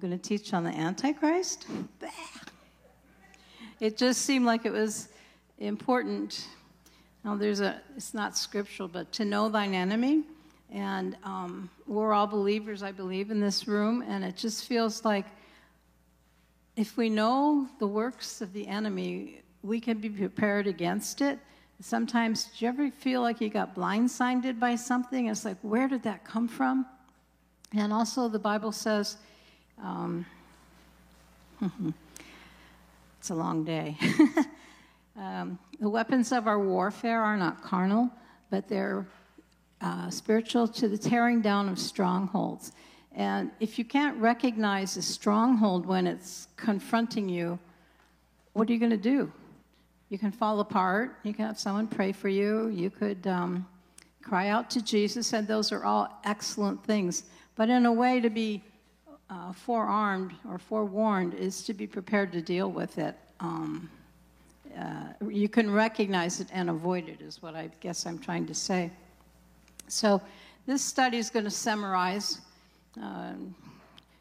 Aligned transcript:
going 0.00 0.18
to 0.18 0.18
teach 0.18 0.54
on 0.54 0.64
the 0.64 0.70
Antichrist. 0.70 1.66
It 3.80 3.96
just 3.96 4.22
seemed 4.22 4.46
like 4.46 4.66
it 4.66 4.72
was 4.72 5.08
important. 5.58 6.46
Now, 7.24 7.36
there's 7.36 7.60
a, 7.60 7.80
it's 7.96 8.14
not 8.14 8.36
scriptural, 8.36 8.88
but 8.88 9.12
to 9.12 9.24
know 9.24 9.48
thine 9.48 9.74
enemy. 9.74 10.24
And 10.70 11.16
um, 11.24 11.68
we're 11.86 12.12
all 12.12 12.26
believers, 12.26 12.82
I 12.82 12.92
believe, 12.92 13.30
in 13.30 13.40
this 13.40 13.66
room. 13.68 14.04
And 14.06 14.24
it 14.24 14.36
just 14.36 14.66
feels 14.66 15.04
like 15.04 15.26
if 16.76 16.96
we 16.96 17.10
know 17.10 17.68
the 17.78 17.86
works 17.86 18.40
of 18.40 18.52
the 18.52 18.66
enemy, 18.66 19.42
we 19.62 19.80
can 19.80 19.98
be 19.98 20.08
prepared 20.08 20.66
against 20.66 21.20
it. 21.20 21.38
Sometimes, 21.82 22.44
do 22.44 22.64
you 22.64 22.68
ever 22.68 22.90
feel 22.90 23.22
like 23.22 23.40
you 23.40 23.48
got 23.48 23.74
blindsided 23.74 24.60
by 24.60 24.76
something? 24.76 25.26
It's 25.26 25.44
like, 25.44 25.56
where 25.62 25.88
did 25.88 26.02
that 26.02 26.24
come 26.24 26.46
from? 26.46 26.86
And 27.74 27.92
also, 27.92 28.28
the 28.28 28.38
Bible 28.38 28.72
says, 28.72 29.16
um, 29.82 30.26
it's 33.18 33.30
a 33.30 33.34
long 33.34 33.64
day. 33.64 33.96
um, 35.16 35.58
the 35.80 35.88
weapons 35.88 36.32
of 36.32 36.46
our 36.46 36.58
warfare 36.58 37.22
are 37.22 37.36
not 37.36 37.62
carnal, 37.62 38.10
but 38.50 38.68
they're 38.68 39.06
uh, 39.80 40.10
spiritual 40.10 40.68
to 40.68 40.88
the 40.88 40.98
tearing 40.98 41.40
down 41.40 41.68
of 41.68 41.78
strongholds. 41.78 42.72
And 43.12 43.50
if 43.60 43.78
you 43.78 43.84
can't 43.84 44.16
recognize 44.18 44.96
a 44.96 45.02
stronghold 45.02 45.86
when 45.86 46.06
it's 46.06 46.48
confronting 46.56 47.28
you, 47.28 47.58
what 48.52 48.68
are 48.68 48.72
you 48.72 48.78
going 48.78 48.90
to 48.90 48.96
do? 48.96 49.32
You 50.10 50.18
can 50.18 50.32
fall 50.32 50.60
apart. 50.60 51.16
You 51.22 51.32
can 51.32 51.46
have 51.46 51.58
someone 51.58 51.86
pray 51.86 52.12
for 52.12 52.28
you. 52.28 52.68
You 52.68 52.90
could 52.90 53.26
um, 53.26 53.66
cry 54.22 54.48
out 54.48 54.70
to 54.70 54.82
Jesus, 54.82 55.32
and 55.32 55.46
those 55.46 55.72
are 55.72 55.84
all 55.84 56.20
excellent 56.24 56.84
things. 56.84 57.24
But 57.56 57.68
in 57.68 57.86
a 57.86 57.92
way, 57.92 58.20
to 58.20 58.30
be 58.30 58.62
uh, 59.30 59.52
forearmed 59.52 60.32
or 60.48 60.58
forewarned 60.58 61.34
is 61.34 61.62
to 61.62 61.72
be 61.72 61.86
prepared 61.86 62.32
to 62.32 62.42
deal 62.42 62.70
with 62.70 62.98
it. 62.98 63.16
Um, 63.38 63.88
uh, 64.76 65.26
you 65.28 65.48
can 65.48 65.70
recognize 65.70 66.40
it 66.40 66.48
and 66.52 66.68
avoid 66.68 67.08
it, 67.08 67.20
is 67.20 67.42
what 67.42 67.54
I 67.54 67.70
guess 67.80 68.06
I'm 68.06 68.18
trying 68.18 68.46
to 68.46 68.54
say. 68.54 68.90
So, 69.88 70.20
this 70.66 70.84
study 70.84 71.18
is 71.18 71.30
going 71.30 71.46
to 71.46 71.50
summarize 71.50 72.40
um, 73.00 73.54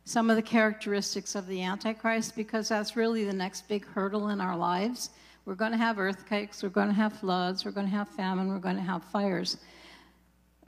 some 0.05 0.29
of 0.29 0.35
the 0.35 0.41
characteristics 0.41 1.35
of 1.35 1.45
the 1.47 1.61
Antichrist 1.61 2.35
because 2.35 2.69
that's 2.69 2.95
really 2.95 3.23
the 3.23 3.33
next 3.33 3.67
big 3.67 3.85
hurdle 3.85 4.29
in 4.29 4.41
our 4.41 4.57
lives. 4.57 5.11
We're 5.45 5.55
going 5.55 5.71
to 5.71 5.77
have 5.77 5.99
earthquakes, 5.99 6.63
we're 6.63 6.69
going 6.69 6.87
to 6.87 6.93
have 6.93 7.13
floods, 7.13 7.65
we're 7.65 7.71
going 7.71 7.85
to 7.87 7.91
have 7.95 8.09
famine, 8.09 8.47
we're 8.47 8.59
going 8.59 8.77
to 8.77 8.81
have 8.81 9.03
fires. 9.03 9.57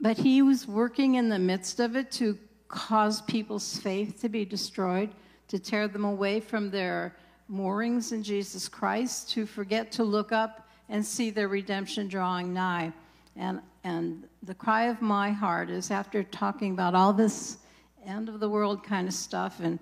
But 0.00 0.16
he 0.16 0.42
was 0.42 0.66
working 0.68 1.14
in 1.16 1.28
the 1.28 1.38
midst 1.38 1.80
of 1.80 1.96
it 1.96 2.10
to 2.12 2.38
cause 2.72 3.20
people's 3.20 3.76
faith 3.76 4.20
to 4.22 4.28
be 4.30 4.46
destroyed, 4.46 5.10
to 5.46 5.58
tear 5.58 5.86
them 5.86 6.06
away 6.06 6.40
from 6.40 6.70
their 6.70 7.14
moorings 7.46 8.12
in 8.12 8.22
Jesus 8.22 8.66
Christ, 8.66 9.30
to 9.30 9.44
forget 9.44 9.92
to 9.92 10.04
look 10.04 10.32
up 10.32 10.66
and 10.88 11.04
see 11.04 11.28
their 11.28 11.48
redemption 11.48 12.08
drawing 12.08 12.52
nigh. 12.54 12.90
And, 13.36 13.60
and 13.84 14.24
the 14.42 14.54
cry 14.54 14.84
of 14.84 15.02
my 15.02 15.30
heart 15.30 15.68
is 15.68 15.90
after 15.90 16.22
talking 16.22 16.72
about 16.72 16.94
all 16.94 17.12
this 17.12 17.58
end 18.06 18.30
of 18.30 18.40
the 18.40 18.48
world 18.48 18.82
kind 18.82 19.06
of 19.06 19.14
stuff 19.14 19.60
and 19.60 19.78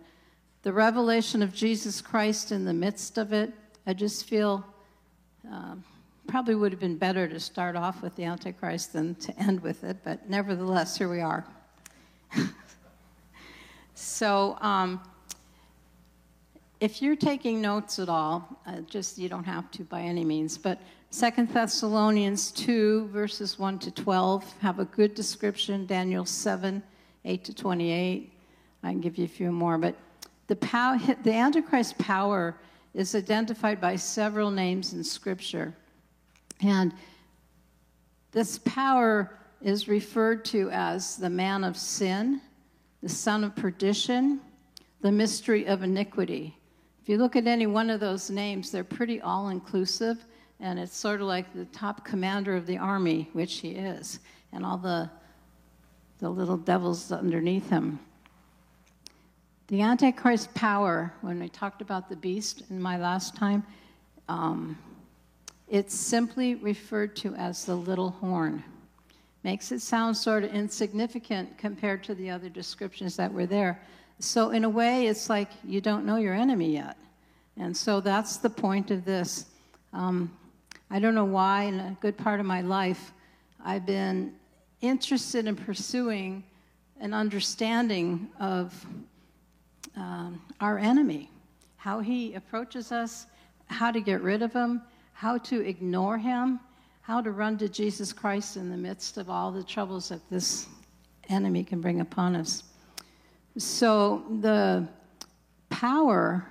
the 0.63 0.73
revelation 0.73 1.43
of 1.43 1.55
Jesus 1.55 2.01
Christ 2.01 2.51
in 2.51 2.65
the 2.65 2.75
midst 2.75 3.19
of 3.19 3.33
it, 3.33 3.53
I 3.87 3.95
just 3.95 4.29
feel 4.29 4.67
um, 5.51 5.85
probably 6.27 6.57
would 6.57 6.73
have 6.73 6.81
been 6.81 6.99
better 6.99 7.29
to 7.29 7.39
start 7.39 7.77
off 7.77 8.03
with 8.03 8.17
the 8.17 8.25
Antichrist 8.25 8.93
than 8.93 9.15
to 9.15 9.39
end 9.39 9.61
with 9.61 9.85
it, 9.85 9.99
but 10.05 10.29
nevertheless, 10.29 10.99
here 10.99 11.09
we 11.09 11.21
are. 11.21 11.47
so, 14.01 14.57
um, 14.61 15.01
if 16.81 17.03
you're 17.03 17.17
taking 17.17 17.61
notes 17.61 17.99
at 17.99 18.09
all, 18.09 18.61
uh, 18.67 18.81
just 18.81 19.19
you 19.19 19.29
don't 19.29 19.45
have 19.45 19.71
to 19.73 19.85
by 19.85 20.01
any 20.01 20.25
means, 20.25 20.57
but 20.57 20.81
Second 21.11 21.53
Thessalonians 21.53 22.51
2, 22.53 23.09
verses 23.09 23.59
1 23.59 23.79
to 23.81 23.91
12, 23.91 24.59
have 24.61 24.79
a 24.79 24.87
good 24.87 25.15
description. 25.15 25.85
Daniel 25.85 26.25
7, 26.25 26.83
8 27.25 27.45
to 27.45 27.53
28. 27.53 28.33
I 28.83 28.91
can 28.91 29.01
give 29.01 29.19
you 29.19 29.25
a 29.25 29.29
few 29.29 29.53
more, 29.53 29.77
but 29.77 29.97
the, 30.47 30.57
power, 30.57 30.99
the 31.23 31.33
Antichrist 31.33 31.99
power 31.99 32.57
is 32.95 33.15
identified 33.15 33.81
by 33.81 33.97
several 33.97 34.51
names 34.51 34.95
in 34.95 35.05
Scripture. 35.05 35.75
And 36.63 36.95
this 38.33 38.59
power 38.61 39.37
is 39.61 39.89
referred 39.89 40.45
to 40.47 40.71
as 40.71 41.17
the 41.17 41.29
man 41.29 41.65
of 41.65 41.77
sin, 41.77 42.41
the 43.03 43.09
son 43.09 43.45
of 43.45 43.57
perdition, 43.57 44.41
the 45.01 45.13
mystery 45.13 45.67
of 45.67 45.83
iniquity. 45.83 46.57
If 47.03 47.09
you 47.09 47.17
look 47.17 47.37
at 47.37 47.47
any 47.47 47.67
one 47.67 47.89
of 47.89 48.01
those 48.01 48.31
names, 48.31 48.71
they're 48.71 48.85
pretty 48.85 49.21
all 49.21 49.49
inclusive, 49.49 50.25
and 50.61 50.79
it's 50.79 50.95
sort 50.95 51.21
of 51.21 51.27
like 51.27 51.53
the 51.55 51.65
top 51.67 52.05
commander 52.05 52.55
of 52.55 52.67
the 52.67 52.77
army, 52.77 53.31
which 53.33 53.59
he 53.59 53.71
is, 53.71 54.21
and 54.53 54.65
all 54.65 54.77
the, 54.77 55.11
the 56.19 56.29
little 56.29 56.59
devils 56.59 57.11
underneath 57.11 57.71
him. 57.71 57.99
The 59.69 59.81
Antichrist 59.83 60.53
power, 60.53 61.15
when 61.23 61.39
we 61.39 61.49
talked 61.49 61.81
about 61.81 62.09
the 62.09 62.17
beast 62.17 62.65
in 62.71 62.83
my 62.83 62.99
last 62.99 63.37
time, 63.37 63.65
um, 64.29 64.77
it's 65.69 65.95
simply 65.95 66.57
referred 66.57 67.15
to 67.17 67.35
as 67.37 67.65
the 67.65 67.77
little 67.77 68.11
horn. 68.11 68.65
Makes 69.43 69.73
it 69.73 69.81
sound 69.81 70.17
sort 70.17 70.45
of 70.45 70.53
insignificant 70.53 71.57
compared 71.57 72.05
to 72.05 72.15
the 72.15 72.31
other 72.31 72.49
descriptions 72.49 73.17
that 73.17 73.33
were 73.33 73.47
there. 73.47 73.81
So, 74.19 74.51
in 74.51 74.65
a 74.65 74.69
way, 74.69 75.07
it's 75.07 75.31
like 75.31 75.49
you 75.65 75.81
don't 75.81 76.05
know 76.05 76.17
your 76.17 76.35
enemy 76.35 76.75
yet. 76.75 76.97
And 77.57 77.77
so 77.77 78.01
that's 78.01 78.37
the 78.37 78.51
point 78.51 78.91
of 78.91 79.05
this. 79.05 79.47
Um, 79.93 80.31
I 80.91 80.99
don't 80.99 81.15
know 81.15 81.25
why, 81.25 81.65
in 81.65 81.81
a 81.81 81.97
good 82.01 82.17
part 82.17 82.41
of 82.41 82.47
my 82.47 82.61
life, 82.61 83.13
I've 83.65 83.87
been 83.87 84.35
interested 84.81 85.47
in 85.47 85.57
pursuing 85.57 86.43
an 87.01 87.15
understanding 87.15 88.29
of 88.39 88.87
um, 89.97 90.41
our 90.61 90.79
enemy, 90.79 91.31
how 91.77 92.01
he 92.01 92.35
approaches 92.35 92.93
us, 92.93 93.27
how 93.67 93.91
to 93.91 94.01
get 94.01 94.21
rid 94.23 94.43
of 94.43 94.53
him, 94.53 94.83
how 95.13 95.39
to 95.39 95.61
ignore 95.61 96.19
him, 96.19 96.61
how 97.11 97.21
to 97.21 97.33
run 97.33 97.59
to 97.59 97.69
Jesus 97.69 98.13
Christ 98.13 98.57
in 98.57 98.71
the 98.71 98.77
midst 98.77 99.19
of 99.19 99.29
all 99.29 99.51
the 99.51 99.65
troubles 99.65 100.11
that 100.11 100.21
this 100.31 100.69
enemy 101.29 101.65
can 101.65 101.81
bring 101.81 102.01
upon 102.01 102.37
us. 102.37 102.63
So 103.59 104.23
the 104.41 104.87
power 105.71 106.47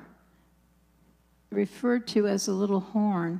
referred 1.50 2.06
to 2.08 2.28
as 2.28 2.50
a 2.50 2.52
little 2.52 2.82
horn 2.82 3.40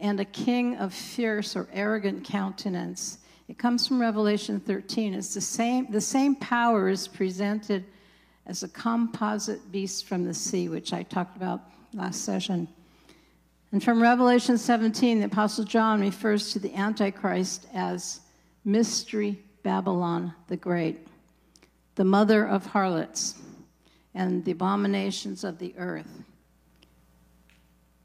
and 0.00 0.20
a 0.20 0.24
king 0.24 0.78
of 0.78 0.94
fierce 0.94 1.54
or 1.54 1.68
arrogant 1.70 2.24
countenance. 2.24 3.18
It 3.48 3.58
comes 3.58 3.86
from 3.86 4.00
Revelation 4.00 4.58
13. 4.58 5.12
It's 5.12 5.34
the 5.34 5.42
same, 5.42 5.90
the 5.90 6.00
same 6.00 6.34
power 6.34 6.88
is 6.88 7.06
presented 7.06 7.84
as 8.46 8.62
a 8.62 8.68
composite 8.68 9.70
beast 9.70 10.06
from 10.06 10.24
the 10.24 10.32
sea, 10.32 10.70
which 10.70 10.94
I 10.94 11.02
talked 11.02 11.36
about 11.36 11.60
last 11.92 12.24
session. 12.24 12.68
And 13.70 13.84
from 13.84 14.00
Revelation 14.00 14.56
17, 14.56 15.20
the 15.20 15.26
Apostle 15.26 15.64
John 15.64 16.00
refers 16.00 16.52
to 16.52 16.58
the 16.58 16.74
Antichrist 16.74 17.66
as 17.74 18.20
Mystery 18.64 19.42
Babylon 19.62 20.32
the 20.46 20.56
Great, 20.56 21.06
the 21.94 22.04
mother 22.04 22.46
of 22.46 22.64
harlots 22.64 23.34
and 24.14 24.44
the 24.44 24.52
abominations 24.52 25.44
of 25.44 25.58
the 25.58 25.74
earth. 25.76 26.08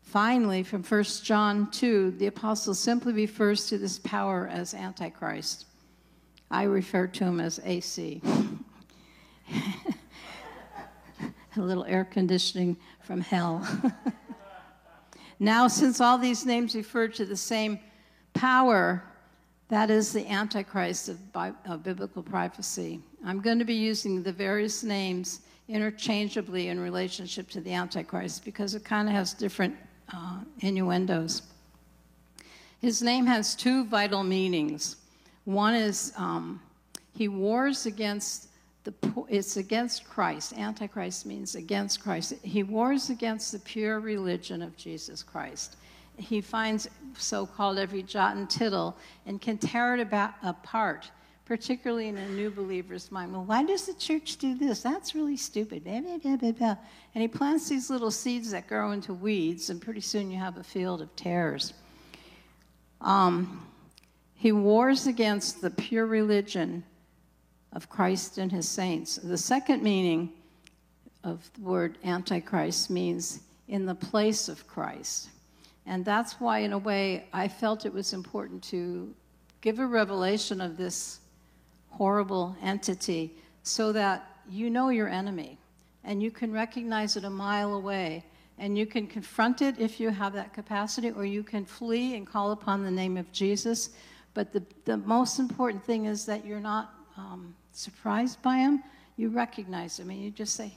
Finally, 0.02 0.64
from 0.64 0.84
1 0.84 1.04
John 1.24 1.72
2, 1.72 2.12
the 2.12 2.28
apostle 2.28 2.76
simply 2.76 3.14
refers 3.14 3.66
to 3.68 3.78
this 3.78 3.98
power 4.00 4.48
as 4.52 4.74
Antichrist. 4.74 5.66
I 6.52 6.64
refer 6.64 7.08
to 7.08 7.24
him 7.24 7.40
as 7.40 7.60
AC. 7.64 8.22
a 11.56 11.62
little 11.62 11.86
air 11.86 12.06
conditioning 12.06 12.78
from 13.02 13.22
hell. 13.22 13.68
now, 15.40 15.68
since 15.68 16.00
all 16.00 16.18
these 16.18 16.46
names 16.46 16.76
refer 16.76 17.08
to 17.10 17.26
the 17.26 17.36
same 17.36 17.80
power, 18.34 19.04
that 19.70 19.90
is 19.90 20.14
the 20.14 20.28
Antichrist 20.28 21.10
of, 21.10 21.18
of, 21.66 21.84
biblical 21.84 22.22
prophecy. 22.22 23.00
I'm 23.26 23.42
going 23.42 23.60
to 23.60 23.66
be 23.66 23.74
using 23.74 24.22
the 24.22 24.32
various 24.32 24.84
names 24.84 25.42
interchangeably 25.68 26.68
in 26.68 26.80
relationship 26.80 27.50
to 27.52 27.62
the 27.62 27.74
Antichrist 27.74 28.46
because 28.46 28.76
it 28.76 28.84
kind 28.84 29.08
of 29.08 29.16
has 29.16 29.34
different 29.34 29.76
uh, 30.14 30.40
innuendos. 30.60 31.44
His 32.82 33.02
name 33.02 33.26
has 33.26 33.56
two 33.56 33.86
vital 33.86 34.24
meanings. 34.24 34.98
One 35.46 35.74
is 35.74 36.14
um, 36.18 36.62
he 37.16 37.28
wars 37.28 37.86
against 37.86 38.50
the, 38.84 38.94
it's 39.30 39.58
against 39.58 40.08
Christ. 40.10 40.54
Antichrist 40.58 41.26
means 41.26 41.56
against 41.56 42.02
Christ. 42.02 42.34
He 42.42 42.64
wars 42.64 43.10
against 43.10 43.52
the 43.52 43.60
pure 43.60 44.00
religion 44.00 44.62
of 44.62 44.76
Jesus 44.76 45.24
Christ. 45.24 45.78
He 46.18 46.42
finds 46.42 46.90
so 47.18 47.46
called 47.46 47.80
every 47.80 48.04
jot 48.04 48.36
and 48.36 48.50
tittle 48.50 48.98
and 49.26 49.42
can 49.42 49.58
tear 49.58 49.96
it 49.96 50.00
about, 50.00 50.34
apart 50.44 51.10
particularly 51.46 52.08
in 52.08 52.18
a 52.18 52.30
new 52.30 52.50
believer's 52.50 53.12
mind. 53.12 53.32
Well, 53.34 53.44
why 53.44 53.64
does 53.64 53.86
the 53.86 53.94
church 53.94 54.38
do 54.38 54.56
this? 54.56 54.82
That's 54.82 55.14
really 55.14 55.36
stupid. 55.36 55.86
And 55.86 56.22
he 57.14 57.28
plants 57.28 57.68
these 57.68 57.90
little 57.90 58.12
seeds 58.12 58.52
that 58.52 58.68
grow 58.68 58.92
into 58.92 59.14
weeds, 59.14 59.70
and 59.70 59.82
pretty 59.82 60.02
soon 60.02 60.32
you 60.32 60.38
have 60.38 60.58
a 60.58 60.64
field 60.64 61.02
of 61.02 61.14
tares. 61.16 61.74
Um, 63.02 63.68
he 64.36 64.52
wars 64.52 65.08
against 65.08 65.62
the 65.62 65.70
pure 65.70 66.06
religion 66.06 66.84
of 67.74 67.90
Christ 67.90 68.38
and 68.38 68.52
his 68.52 68.68
saints. 68.68 69.16
The 69.16 69.38
second 69.38 69.84
meaning 69.84 70.32
of 71.24 71.50
the 71.56 71.62
word 71.62 71.98
antichrist 72.04 72.90
means 72.90 73.42
in 73.68 73.86
the 73.86 73.96
place 73.96 74.48
of 74.48 74.68
Christ. 74.68 75.30
And 75.86 76.06
that's 76.06 76.40
why, 76.40 76.60
in 76.60 76.74
a 76.74 76.78
way, 76.78 77.28
I 77.34 77.48
felt 77.48 77.86
it 77.86 77.94
was 77.94 78.14
important 78.14 78.64
to 78.66 79.14
give 79.62 79.80
a 79.80 79.86
revelation 79.86 80.62
of 80.62 80.78
this 80.78 81.20
horrible 81.90 82.56
entity 82.62 83.36
so 83.64 83.92
that 83.92 84.28
you 84.50 84.70
know 84.70 84.90
your 84.90 85.08
enemy 85.08 85.58
and 86.04 86.22
you 86.22 86.32
can 86.32 86.52
recognize 86.52 87.16
it 87.16 87.24
a 87.24 87.30
mile 87.30 87.76
away 87.76 88.24
and 88.58 88.78
you 88.78 88.86
can 88.86 89.08
confront 89.08 89.62
it 89.62 89.80
if 89.80 90.00
you 90.00 90.10
have 90.10 90.34
that 90.34 90.54
capacity 90.54 91.12
or 91.12 91.26
you 91.26 91.44
can 91.44 91.66
flee 91.66 92.16
and 92.16 92.28
call 92.28 92.52
upon 92.52 92.84
the 92.84 92.92
name 92.92 93.18
of 93.18 93.32
Jesus. 93.32 93.92
But 94.34 94.52
the, 94.52 94.64
the 94.86 94.98
most 94.98 95.40
important 95.40 95.84
thing 95.84 96.06
is 96.06 96.26
that 96.26 96.46
you're 96.46 96.60
not 96.60 96.94
um, 97.18 97.56
surprised 97.72 98.42
by 98.42 98.58
him. 98.58 98.84
You 99.18 99.30
recognize 99.30 100.00
him 100.00 100.10
and 100.10 100.22
you 100.22 100.32
just 100.32 100.56
say, 100.56 100.74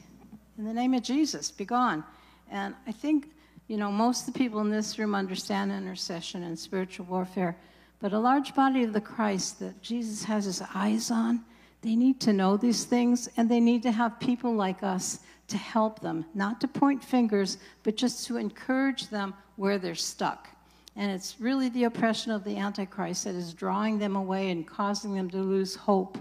In 0.59 0.65
the 0.65 0.73
name 0.73 0.95
of 0.95 1.03
Jesus, 1.03 1.51
be 1.51 1.65
gone. 1.65 2.05
And 2.51 2.75
I 2.87 2.93
think, 2.93 3.31
you 3.69 3.77
know, 3.77 3.91
most 3.91 4.27
of 4.27 4.35
the 4.35 4.39
people 4.39 4.61
in 4.61 4.71
this 4.71 4.99
room 4.99 5.15
understand 5.15 5.73
intercession 5.73 6.43
and 6.43 6.59
spiritual 6.59 7.07
warfare. 7.07 7.57
But 7.99 8.13
a 8.13 8.19
large 8.19 8.55
body 8.55 8.85
of 8.85 8.93
the 8.93 9.01
Christ 9.01 9.59
that 9.61 9.81
Jesus 9.83 10.23
has 10.25 10.45
his 10.45 10.63
eyes 10.75 11.11
on, 11.11 11.45
they 11.83 11.97
need 11.97 12.21
to 12.21 12.33
know 12.33 12.57
these 12.57 12.85
things 12.85 13.29
and 13.37 13.49
they 13.49 13.61
need 13.61 13.83
to 13.85 13.93
have 13.93 14.21
people 14.21 14.55
like 14.55 14.83
us 14.83 15.21
to 15.49 15.57
help 15.57 16.01
them, 16.01 16.25
not 16.35 16.61
to 16.61 16.69
point 16.69 17.03
fingers, 17.03 17.59
but 17.85 17.97
just 17.97 18.27
to 18.27 18.37
encourage 18.37 19.09
them 19.09 19.35
where 19.57 19.79
they're 19.79 19.95
stuck. 19.95 20.49
And 20.97 21.11
it's 21.11 21.37
really 21.39 21.69
the 21.69 21.85
oppression 21.85 22.33
of 22.33 22.43
the 22.43 22.57
Antichrist 22.57 23.25
that 23.25 23.35
is 23.35 23.53
drawing 23.53 23.99
them 23.99 24.17
away 24.17 24.51
and 24.51 24.67
causing 24.67 25.15
them 25.15 25.29
to 25.31 25.39
lose 25.39 25.75
hope 25.75 26.17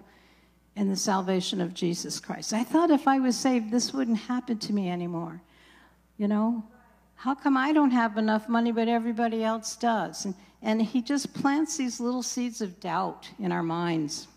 in 0.75 0.89
the 0.89 0.98
salvation 0.98 1.62
of 1.62 1.74
Jesus 1.74 2.19
Christ. 2.19 2.54
I 2.54 2.66
thought 2.66 2.92
if 2.92 3.07
I 3.07 3.19
was 3.19 3.38
saved, 3.38 3.72
this 3.72 3.94
wouldn't 3.94 4.18
happen 4.18 4.57
to 4.60 4.74
me 4.74 4.89
anymore. 4.89 5.42
You 6.18 6.27
know, 6.27 6.63
how 7.16 7.33
come 7.33 7.56
I 7.56 7.72
don't 7.72 7.92
have 7.92 8.18
enough 8.18 8.50
money, 8.50 8.74
but 8.74 8.89
everybody 8.89 9.44
else 9.44 9.77
does? 9.77 10.25
And, 10.25 10.36
and 10.62 10.81
he 10.81 11.01
just 11.01 11.33
plants 11.33 11.77
these 11.77 12.01
little 12.01 12.24
seeds 12.24 12.62
of 12.62 12.80
doubt 12.81 13.30
in 13.39 13.54
our 13.54 13.63
minds. 13.63 14.27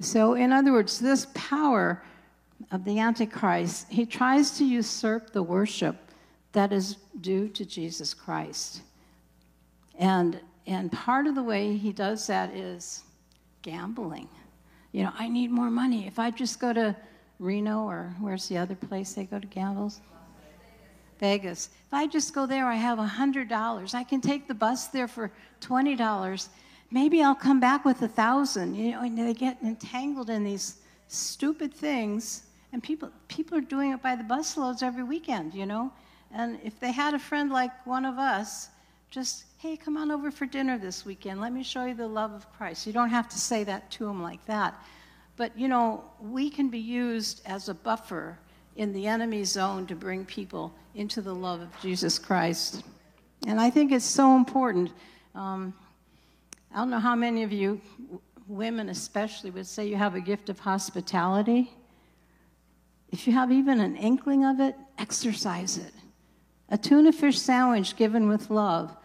So, 0.00 0.34
in 0.34 0.52
other 0.52 0.72
words, 0.72 0.98
this 0.98 1.28
power 1.34 2.02
of 2.72 2.84
the 2.84 2.98
Antichrist, 2.98 3.86
he 3.88 4.04
tries 4.04 4.58
to 4.58 4.64
usurp 4.64 5.32
the 5.32 5.42
worship 5.42 6.03
that 6.54 6.72
is 6.72 6.96
due 7.20 7.48
to 7.48 7.64
Jesus 7.64 8.14
Christ. 8.14 8.80
And, 9.98 10.40
and 10.66 10.90
part 10.90 11.26
of 11.26 11.34
the 11.34 11.42
way 11.42 11.76
he 11.76 11.92
does 11.92 12.26
that 12.28 12.54
is 12.54 13.02
gambling. 13.62 14.28
You 14.92 15.02
know, 15.02 15.12
I 15.18 15.28
need 15.28 15.50
more 15.50 15.70
money. 15.70 16.06
If 16.06 16.18
I 16.18 16.30
just 16.30 16.58
go 16.60 16.72
to 16.72 16.96
Reno 17.38 17.84
or 17.84 18.14
where's 18.20 18.48
the 18.48 18.56
other 18.56 18.76
place 18.76 19.12
they 19.12 19.24
go 19.24 19.38
to 19.38 19.46
gambles? 19.46 20.00
Vegas. 21.18 21.68
If 21.86 21.92
I 21.94 22.06
just 22.06 22.34
go 22.34 22.46
there, 22.46 22.66
I 22.66 22.74
have 22.74 22.98
$100. 22.98 23.94
I 23.94 24.04
can 24.04 24.20
take 24.20 24.48
the 24.48 24.54
bus 24.54 24.88
there 24.88 25.08
for 25.08 25.30
$20. 25.60 26.48
Maybe 26.90 27.22
I'll 27.22 27.34
come 27.34 27.60
back 27.60 27.84
with 27.84 28.02
a 28.02 28.08
thousand. 28.08 28.74
You 28.74 28.92
know, 28.92 29.02
and 29.02 29.18
they 29.18 29.34
get 29.34 29.58
entangled 29.62 30.30
in 30.30 30.44
these 30.44 30.76
stupid 31.08 31.74
things 31.74 32.44
and 32.72 32.82
people, 32.82 33.08
people 33.28 33.56
are 33.56 33.60
doing 33.60 33.92
it 33.92 34.02
by 34.02 34.16
the 34.16 34.24
busloads 34.24 34.82
every 34.82 35.04
weekend, 35.04 35.54
you 35.54 35.64
know? 35.64 35.92
And 36.34 36.58
if 36.64 36.80
they 36.80 36.90
had 36.90 37.14
a 37.14 37.18
friend 37.18 37.52
like 37.52 37.86
one 37.86 38.04
of 38.04 38.18
us, 38.18 38.68
just, 39.10 39.44
hey, 39.58 39.76
come 39.76 39.96
on 39.96 40.10
over 40.10 40.32
for 40.32 40.46
dinner 40.46 40.76
this 40.76 41.06
weekend. 41.06 41.40
Let 41.40 41.52
me 41.52 41.62
show 41.62 41.84
you 41.84 41.94
the 41.94 42.08
love 42.08 42.32
of 42.32 42.52
Christ. 42.52 42.86
You 42.86 42.92
don't 42.92 43.10
have 43.10 43.28
to 43.28 43.38
say 43.38 43.62
that 43.62 43.88
to 43.92 44.04
them 44.04 44.20
like 44.20 44.44
that. 44.46 44.74
But, 45.36 45.56
you 45.56 45.68
know, 45.68 46.04
we 46.20 46.50
can 46.50 46.68
be 46.68 46.80
used 46.80 47.40
as 47.46 47.68
a 47.68 47.74
buffer 47.74 48.36
in 48.74 48.92
the 48.92 49.06
enemy 49.06 49.44
zone 49.44 49.86
to 49.86 49.94
bring 49.94 50.24
people 50.24 50.74
into 50.96 51.22
the 51.22 51.32
love 51.32 51.60
of 51.60 51.68
Jesus 51.80 52.18
Christ. 52.18 52.82
And 53.46 53.60
I 53.60 53.70
think 53.70 53.92
it's 53.92 54.04
so 54.04 54.36
important. 54.36 54.90
Um, 55.36 55.72
I 56.72 56.78
don't 56.78 56.90
know 56.90 56.98
how 56.98 57.14
many 57.14 57.44
of 57.44 57.52
you, 57.52 57.80
women 58.48 58.88
especially, 58.88 59.50
would 59.50 59.68
say 59.68 59.86
you 59.86 59.96
have 59.96 60.16
a 60.16 60.20
gift 60.20 60.48
of 60.48 60.58
hospitality. 60.58 61.70
If 63.10 63.28
you 63.28 63.32
have 63.32 63.52
even 63.52 63.78
an 63.78 63.94
inkling 63.94 64.44
of 64.44 64.58
it, 64.58 64.74
exercise 64.98 65.78
it. 65.78 65.92
A 66.70 66.78
tuna 66.78 67.12
fish 67.12 67.38
sandwich 67.38 67.96
given 67.96 68.28
with 68.28 68.50
love 68.50 68.96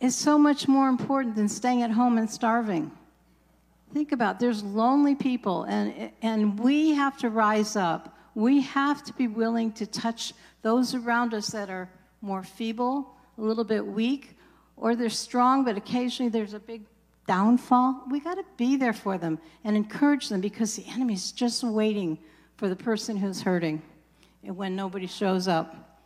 is 0.00 0.14
so 0.14 0.38
much 0.38 0.68
more 0.68 0.88
important 0.88 1.36
than 1.36 1.48
staying 1.48 1.82
at 1.82 1.90
home 1.90 2.18
and 2.18 2.30
starving. 2.30 2.90
Think 3.92 4.12
about 4.12 4.36
it. 4.36 4.40
there's 4.40 4.62
lonely 4.62 5.14
people 5.14 5.64
and 5.64 6.10
and 6.22 6.58
we 6.58 6.90
have 6.90 7.16
to 7.18 7.30
rise 7.30 7.76
up. 7.76 8.16
We 8.34 8.60
have 8.60 9.02
to 9.04 9.12
be 9.14 9.28
willing 9.28 9.72
to 9.72 9.86
touch 9.86 10.34
those 10.62 10.94
around 10.94 11.32
us 11.32 11.48
that 11.48 11.70
are 11.70 11.88
more 12.20 12.42
feeble, 12.42 13.14
a 13.38 13.40
little 13.40 13.64
bit 13.64 13.86
weak, 13.86 14.36
or 14.76 14.94
they're 14.94 15.08
strong 15.08 15.64
but 15.64 15.76
occasionally 15.76 16.30
there's 16.30 16.54
a 16.54 16.60
big 16.60 16.82
downfall, 17.26 18.04
we 18.10 18.20
got 18.20 18.34
to 18.34 18.44
be 18.56 18.76
there 18.76 18.92
for 18.92 19.18
them 19.18 19.38
and 19.64 19.76
encourage 19.76 20.28
them 20.28 20.40
because 20.40 20.76
the 20.76 20.86
enemy's 20.86 21.32
just 21.32 21.64
waiting 21.64 22.18
for 22.56 22.68
the 22.68 22.76
person 22.76 23.16
who's 23.16 23.42
hurting 23.42 23.82
when 24.54 24.76
nobody 24.76 25.06
shows 25.06 25.48
up. 25.48 26.02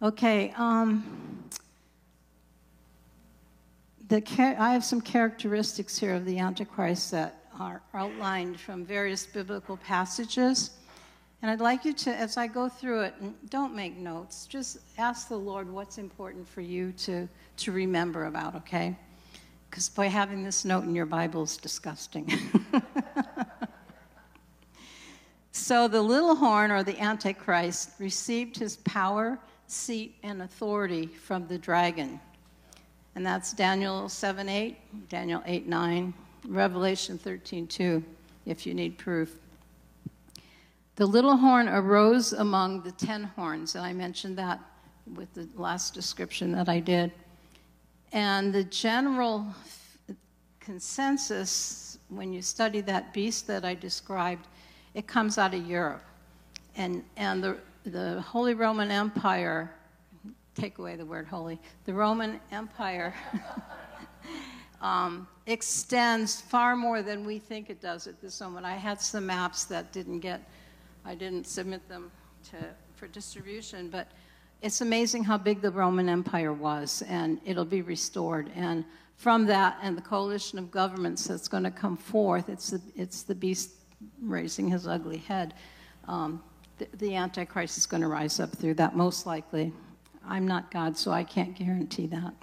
Okay, 0.00 0.52
um, 0.56 1.42
the 4.08 4.22
I 4.58 4.72
have 4.72 4.84
some 4.84 5.00
characteristics 5.00 5.98
here 5.98 6.14
of 6.14 6.24
the 6.24 6.38
Antichrist 6.38 7.10
that 7.12 7.42
are 7.58 7.82
outlined 7.94 8.58
from 8.58 8.84
various 8.84 9.26
biblical 9.26 9.76
passages. 9.76 10.72
And 11.42 11.50
I'd 11.50 11.60
like 11.60 11.84
you 11.84 11.92
to, 11.92 12.14
as 12.14 12.36
I 12.36 12.46
go 12.46 12.68
through 12.68 13.00
it, 13.00 13.14
don't 13.50 13.74
make 13.74 13.96
notes, 13.96 14.46
just 14.46 14.78
ask 14.96 15.28
the 15.28 15.36
Lord 15.36 15.68
what's 15.68 15.98
important 15.98 16.48
for 16.48 16.60
you 16.60 16.92
to, 16.98 17.28
to 17.58 17.72
remember 17.72 18.26
about, 18.26 18.54
okay? 18.54 18.96
Because 19.68 19.88
by 19.88 20.06
having 20.06 20.44
this 20.44 20.64
note 20.64 20.84
in 20.84 20.94
your 20.94 21.06
Bible 21.06 21.42
is 21.42 21.56
disgusting. 21.56 22.30
so 25.72 25.88
the 25.88 26.02
little 26.02 26.34
horn, 26.34 26.70
or 26.70 26.82
the 26.82 27.00
Antichrist, 27.00 27.92
received 27.98 28.58
his 28.58 28.76
power, 28.76 29.38
seat, 29.68 30.16
and 30.22 30.42
authority 30.42 31.06
from 31.06 31.46
the 31.46 31.56
dragon. 31.56 32.20
And 33.14 33.24
that's 33.24 33.54
Daniel 33.54 34.06
7 34.10 34.50
8, 34.50 35.08
Daniel 35.08 35.42
8 35.46 35.66
9, 35.66 36.12
Revelation 36.46 37.16
13 37.16 37.66
2, 37.66 38.04
if 38.44 38.66
you 38.66 38.74
need 38.74 38.98
proof. 38.98 39.38
The 40.96 41.06
little 41.06 41.38
horn 41.38 41.70
arose 41.70 42.34
among 42.34 42.82
the 42.82 42.92
ten 42.92 43.22
horns, 43.22 43.74
and 43.74 43.82
I 43.82 43.94
mentioned 43.94 44.36
that 44.36 44.60
with 45.14 45.32
the 45.32 45.48
last 45.54 45.94
description 45.94 46.52
that 46.52 46.68
I 46.68 46.80
did. 46.80 47.12
And 48.12 48.52
the 48.52 48.64
general 48.64 49.46
consensus, 50.60 51.98
when 52.10 52.30
you 52.30 52.42
study 52.42 52.82
that 52.82 53.14
beast 53.14 53.46
that 53.46 53.64
I 53.64 53.74
described, 53.74 54.48
it 54.94 55.06
comes 55.06 55.38
out 55.38 55.54
of 55.54 55.66
Europe. 55.66 56.02
And, 56.76 57.04
and 57.16 57.42
the, 57.42 57.56
the 57.84 58.20
Holy 58.20 58.54
Roman 58.54 58.90
Empire, 58.90 59.70
take 60.54 60.78
away 60.78 60.96
the 60.96 61.04
word 61.06 61.26
holy, 61.26 61.58
the 61.84 61.94
Roman 61.94 62.40
Empire 62.50 63.14
um, 64.80 65.26
extends 65.46 66.40
far 66.40 66.76
more 66.76 67.02
than 67.02 67.24
we 67.24 67.38
think 67.38 67.70
it 67.70 67.80
does 67.80 68.06
at 68.06 68.20
this 68.20 68.40
moment. 68.40 68.66
I 68.66 68.76
had 68.76 69.00
some 69.00 69.26
maps 69.26 69.64
that 69.64 69.92
didn't 69.92 70.20
get, 70.20 70.42
I 71.04 71.14
didn't 71.14 71.46
submit 71.46 71.86
them 71.88 72.10
to, 72.50 72.56
for 72.94 73.06
distribution, 73.08 73.88
but 73.88 74.08
it's 74.62 74.80
amazing 74.80 75.24
how 75.24 75.38
big 75.38 75.60
the 75.60 75.70
Roman 75.70 76.08
Empire 76.08 76.52
was, 76.52 77.02
and 77.08 77.40
it'll 77.44 77.64
be 77.64 77.82
restored. 77.82 78.50
And 78.54 78.84
from 79.16 79.46
that, 79.46 79.78
and 79.82 79.96
the 79.96 80.02
coalition 80.02 80.58
of 80.58 80.70
governments 80.70 81.26
that's 81.26 81.48
going 81.48 81.64
to 81.64 81.70
come 81.70 81.96
forth, 81.96 82.48
it's 82.48 82.70
the, 82.70 82.80
it's 82.94 83.22
the 83.22 83.34
beast 83.34 83.70
raising 84.20 84.68
his 84.68 84.86
ugly 84.86 85.18
head. 85.18 85.54
Um, 86.08 86.42
the, 86.78 86.88
the 86.98 87.16
Antichrist 87.16 87.78
is 87.78 87.86
going 87.86 88.00
to 88.00 88.08
rise 88.08 88.40
up 88.40 88.50
through 88.50 88.74
that, 88.74 88.96
most 88.96 89.26
likely. 89.26 89.72
I'm 90.26 90.46
not 90.46 90.70
God, 90.70 90.96
so 90.96 91.10
I 91.10 91.24
can't 91.24 91.54
guarantee 91.54 92.06
that. 92.08 92.34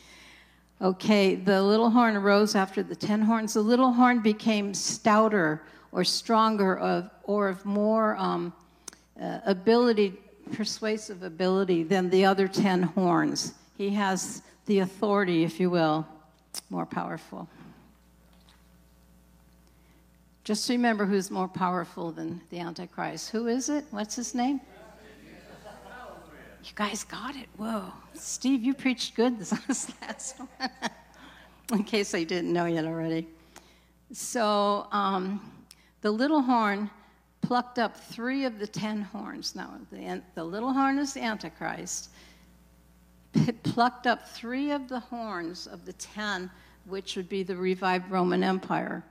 okay, 0.82 1.34
the 1.34 1.62
little 1.62 1.90
horn 1.90 2.16
arose 2.16 2.54
after 2.54 2.82
the 2.82 2.96
ten 2.96 3.22
horns. 3.22 3.54
The 3.54 3.60
little 3.60 3.92
horn 3.92 4.20
became 4.20 4.72
stouter 4.74 5.62
or 5.90 6.04
stronger, 6.04 6.78
of, 6.78 7.10
or 7.24 7.48
of 7.48 7.64
more 7.64 8.16
um, 8.16 8.52
uh, 9.20 9.40
ability 9.44 10.14
persuasive 10.52 11.22
ability 11.22 11.82
than 11.82 12.10
the 12.10 12.24
other 12.24 12.48
ten 12.48 12.82
horns. 12.82 13.54
He 13.76 13.90
has 13.90 14.42
the 14.66 14.80
authority, 14.80 15.44
if 15.44 15.60
you 15.60 15.70
will. 15.70 16.06
more 16.70 16.86
powerful. 16.86 17.48
Just 20.48 20.70
remember 20.70 21.04
who's 21.04 21.30
more 21.30 21.46
powerful 21.46 22.10
than 22.10 22.40
the 22.48 22.58
Antichrist. 22.58 23.28
Who 23.32 23.48
is 23.48 23.68
it? 23.68 23.84
What's 23.90 24.16
his 24.16 24.34
name? 24.34 24.62
You 26.64 26.70
guys 26.74 27.04
got 27.04 27.36
it. 27.36 27.50
Whoa. 27.58 27.92
Steve, 28.14 28.62
you 28.62 28.72
preached 28.72 29.14
good 29.14 29.38
this 29.38 29.52
last 30.00 30.38
one. 30.38 30.70
In 31.74 31.84
case 31.84 32.14
I 32.14 32.24
didn't 32.24 32.50
know 32.50 32.64
yet 32.64 32.86
already. 32.86 33.26
So 34.10 34.86
um, 34.90 35.52
the 36.00 36.10
little 36.10 36.40
horn 36.40 36.88
plucked 37.42 37.78
up 37.78 37.94
three 37.94 38.46
of 38.46 38.58
the 38.58 38.66
ten 38.66 39.02
horns. 39.02 39.54
Now, 39.54 39.74
the, 39.92 40.22
the 40.34 40.44
little 40.44 40.72
horn 40.72 40.98
is 40.98 41.12
the 41.12 41.20
Antichrist. 41.20 42.08
It 43.34 43.62
plucked 43.64 44.06
up 44.06 44.26
three 44.26 44.70
of 44.70 44.88
the 44.88 45.00
horns 45.00 45.66
of 45.66 45.84
the 45.84 45.92
ten, 45.92 46.50
which 46.86 47.16
would 47.16 47.28
be 47.28 47.42
the 47.42 47.54
revived 47.54 48.10
Roman 48.10 48.42
Empire, 48.42 49.04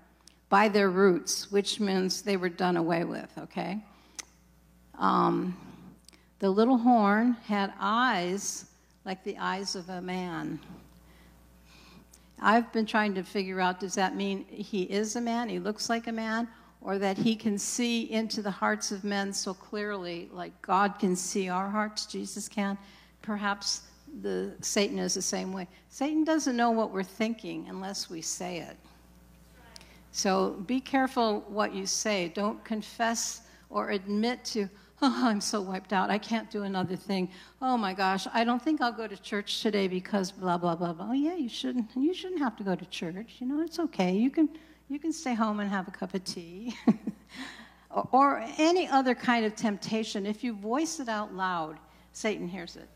by 0.49 0.69
their 0.69 0.89
roots, 0.89 1.51
which 1.51 1.79
means 1.79 2.21
they 2.21 2.37
were 2.37 2.49
done 2.49 2.77
away 2.77 3.03
with, 3.03 3.29
okay? 3.37 3.83
Um, 4.97 5.57
the 6.39 6.49
little 6.49 6.77
horn 6.77 7.33
had 7.45 7.73
eyes 7.79 8.65
like 9.05 9.23
the 9.23 9.37
eyes 9.37 9.75
of 9.75 9.89
a 9.89 10.01
man. 10.01 10.59
I've 12.39 12.71
been 12.71 12.85
trying 12.85 13.15
to 13.15 13.23
figure 13.23 13.59
out 13.59 13.79
does 13.79 13.95
that 13.95 14.15
mean 14.15 14.45
he 14.49 14.83
is 14.83 15.15
a 15.15 15.21
man, 15.21 15.49
he 15.49 15.59
looks 15.59 15.89
like 15.89 16.07
a 16.07 16.11
man, 16.11 16.47
or 16.81 16.99
that 16.99 17.17
he 17.17 17.35
can 17.35 17.57
see 17.57 18.11
into 18.11 18.41
the 18.41 18.51
hearts 18.51 18.91
of 18.91 19.03
men 19.03 19.33
so 19.33 19.53
clearly, 19.53 20.29
like 20.31 20.61
God 20.61 20.99
can 20.99 21.15
see 21.15 21.49
our 21.49 21.69
hearts, 21.69 22.05
Jesus 22.05 22.47
can? 22.47 22.77
Perhaps 23.21 23.81
the 24.21 24.53
Satan 24.61 24.99
is 24.99 25.13
the 25.13 25.21
same 25.21 25.51
way. 25.51 25.67
Satan 25.89 26.23
doesn't 26.23 26.55
know 26.55 26.71
what 26.71 26.91
we're 26.91 27.03
thinking 27.03 27.65
unless 27.69 28.09
we 28.09 28.21
say 28.21 28.59
it. 28.59 28.77
So 30.11 30.51
be 30.65 30.79
careful 30.79 31.45
what 31.47 31.73
you 31.73 31.85
say. 31.85 32.31
Don't 32.33 32.63
confess 32.63 33.41
or 33.69 33.91
admit 33.91 34.43
to, 34.45 34.69
oh, 35.01 35.21
I'm 35.25 35.41
so 35.41 35.61
wiped 35.61 35.93
out. 35.93 36.09
I 36.09 36.17
can't 36.17 36.49
do 36.49 36.63
another 36.63 36.95
thing. 36.95 37.29
Oh 37.61 37.77
my 37.77 37.93
gosh, 37.93 38.27
I 38.33 38.43
don't 38.43 38.61
think 38.61 38.81
I'll 38.81 38.91
go 38.91 39.07
to 39.07 39.17
church 39.17 39.61
today 39.61 39.87
because 39.87 40.31
blah 40.31 40.57
blah 40.57 40.75
blah 40.75 40.93
blah. 40.93 41.09
Oh 41.09 41.13
yeah, 41.13 41.35
you 41.35 41.49
shouldn't. 41.49 41.91
You 41.95 42.13
shouldn't 42.13 42.39
have 42.39 42.55
to 42.57 42.63
go 42.63 42.75
to 42.75 42.85
church. 42.85 43.35
You 43.39 43.47
know, 43.47 43.61
it's 43.61 43.79
okay. 43.79 44.13
You 44.15 44.29
can 44.29 44.49
you 44.89 44.99
can 44.99 45.11
stay 45.11 45.33
home 45.33 45.59
and 45.59 45.69
have 45.69 45.87
a 45.87 45.91
cup 45.91 46.13
of 46.13 46.23
tea. 46.23 46.75
or, 47.91 48.07
or 48.11 48.45
any 48.57 48.87
other 48.87 49.13
kind 49.13 49.45
of 49.45 49.55
temptation. 49.55 50.25
If 50.25 50.43
you 50.43 50.53
voice 50.53 50.99
it 50.99 51.09
out 51.09 51.33
loud, 51.33 51.77
Satan 52.13 52.47
hears 52.47 52.75
it. 52.75 52.87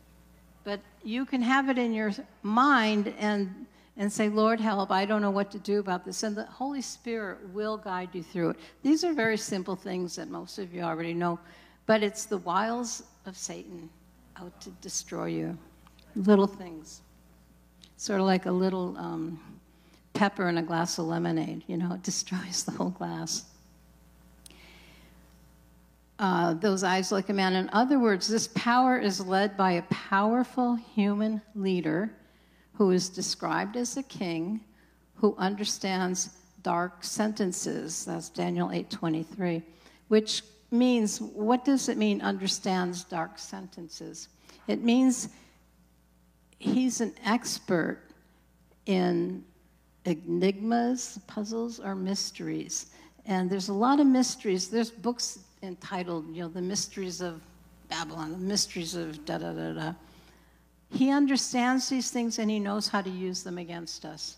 But 0.63 0.79
you 1.03 1.25
can 1.25 1.41
have 1.41 1.69
it 1.69 1.77
in 1.77 1.93
your 1.93 2.11
mind 2.43 3.13
and 3.19 3.65
and 3.97 4.11
say, 4.11 4.29
Lord, 4.29 4.59
help, 4.59 4.91
I 4.91 5.05
don't 5.05 5.21
know 5.21 5.31
what 5.31 5.51
to 5.51 5.59
do 5.59 5.79
about 5.79 6.05
this. 6.05 6.23
And 6.23 6.35
the 6.35 6.45
Holy 6.45 6.81
Spirit 6.81 7.39
will 7.49 7.77
guide 7.77 8.09
you 8.13 8.23
through 8.23 8.51
it. 8.51 8.57
These 8.83 9.03
are 9.03 9.13
very 9.13 9.37
simple 9.37 9.75
things 9.75 10.15
that 10.15 10.29
most 10.29 10.59
of 10.59 10.73
you 10.73 10.81
already 10.81 11.13
know. 11.13 11.39
But 11.85 12.03
it's 12.03 12.25
the 12.25 12.37
wiles 12.37 13.03
of 13.25 13.37
Satan 13.37 13.89
out 14.37 14.59
to 14.61 14.69
destroy 14.81 15.25
you. 15.25 15.57
Little 16.15 16.47
things. 16.47 17.01
Sort 17.97 18.19
of 18.19 18.25
like 18.25 18.45
a 18.45 18.51
little 18.51 18.97
um, 18.97 19.39
pepper 20.13 20.47
in 20.47 20.57
a 20.57 20.63
glass 20.63 20.97
of 20.97 21.05
lemonade, 21.05 21.63
you 21.67 21.77
know, 21.77 21.93
it 21.93 22.03
destroys 22.03 22.63
the 22.63 22.71
whole 22.71 22.89
glass. 22.91 23.45
Uh, 26.17 26.53
those 26.53 26.83
eyes 26.83 27.11
like 27.11 27.29
a 27.29 27.33
man. 27.33 27.55
In 27.55 27.67
other 27.73 27.97
words, 27.99 28.27
this 28.27 28.47
power 28.49 28.99
is 28.99 29.19
led 29.19 29.57
by 29.57 29.73
a 29.73 29.81
powerful 29.83 30.75
human 30.75 31.41
leader 31.55 32.13
who 32.81 32.89
is 32.89 33.09
described 33.09 33.77
as 33.77 33.95
a 33.95 34.01
king 34.01 34.59
who 35.13 35.35
understands 35.37 36.31
dark 36.63 37.03
sentences. 37.03 38.05
That's 38.05 38.27
Daniel 38.27 38.69
8:23, 38.69 39.61
which 40.07 40.41
means, 40.71 41.21
what 41.21 41.63
does 41.63 41.89
it 41.89 41.97
mean, 41.99 42.23
understands 42.23 43.03
dark 43.03 43.37
sentences? 43.37 44.29
It 44.67 44.81
means 44.83 45.29
he's 46.57 47.01
an 47.01 47.13
expert 47.23 47.99
in 48.87 49.43
enigmas, 50.05 51.19
puzzles, 51.27 51.79
or 51.79 51.93
mysteries. 51.93 52.87
And 53.27 53.47
there's 53.47 53.69
a 53.69 53.75
lot 53.75 53.99
of 53.99 54.07
mysteries. 54.07 54.69
There's 54.69 54.89
books 54.89 55.37
entitled, 55.61 56.35
you 56.35 56.41
know, 56.41 56.49
The 56.49 56.63
Mysteries 56.63 57.21
of 57.21 57.43
Babylon, 57.89 58.31
The 58.31 58.37
Mysteries 58.39 58.95
of 58.95 59.23
da 59.23 59.37
da 59.37 59.53
da 59.53 59.73
da. 59.73 59.93
He 60.91 61.09
understands 61.09 61.89
these 61.89 62.11
things 62.11 62.37
and 62.37 62.51
he 62.51 62.59
knows 62.59 62.87
how 62.87 63.01
to 63.01 63.09
use 63.09 63.43
them 63.43 63.57
against 63.57 64.05
us. 64.05 64.37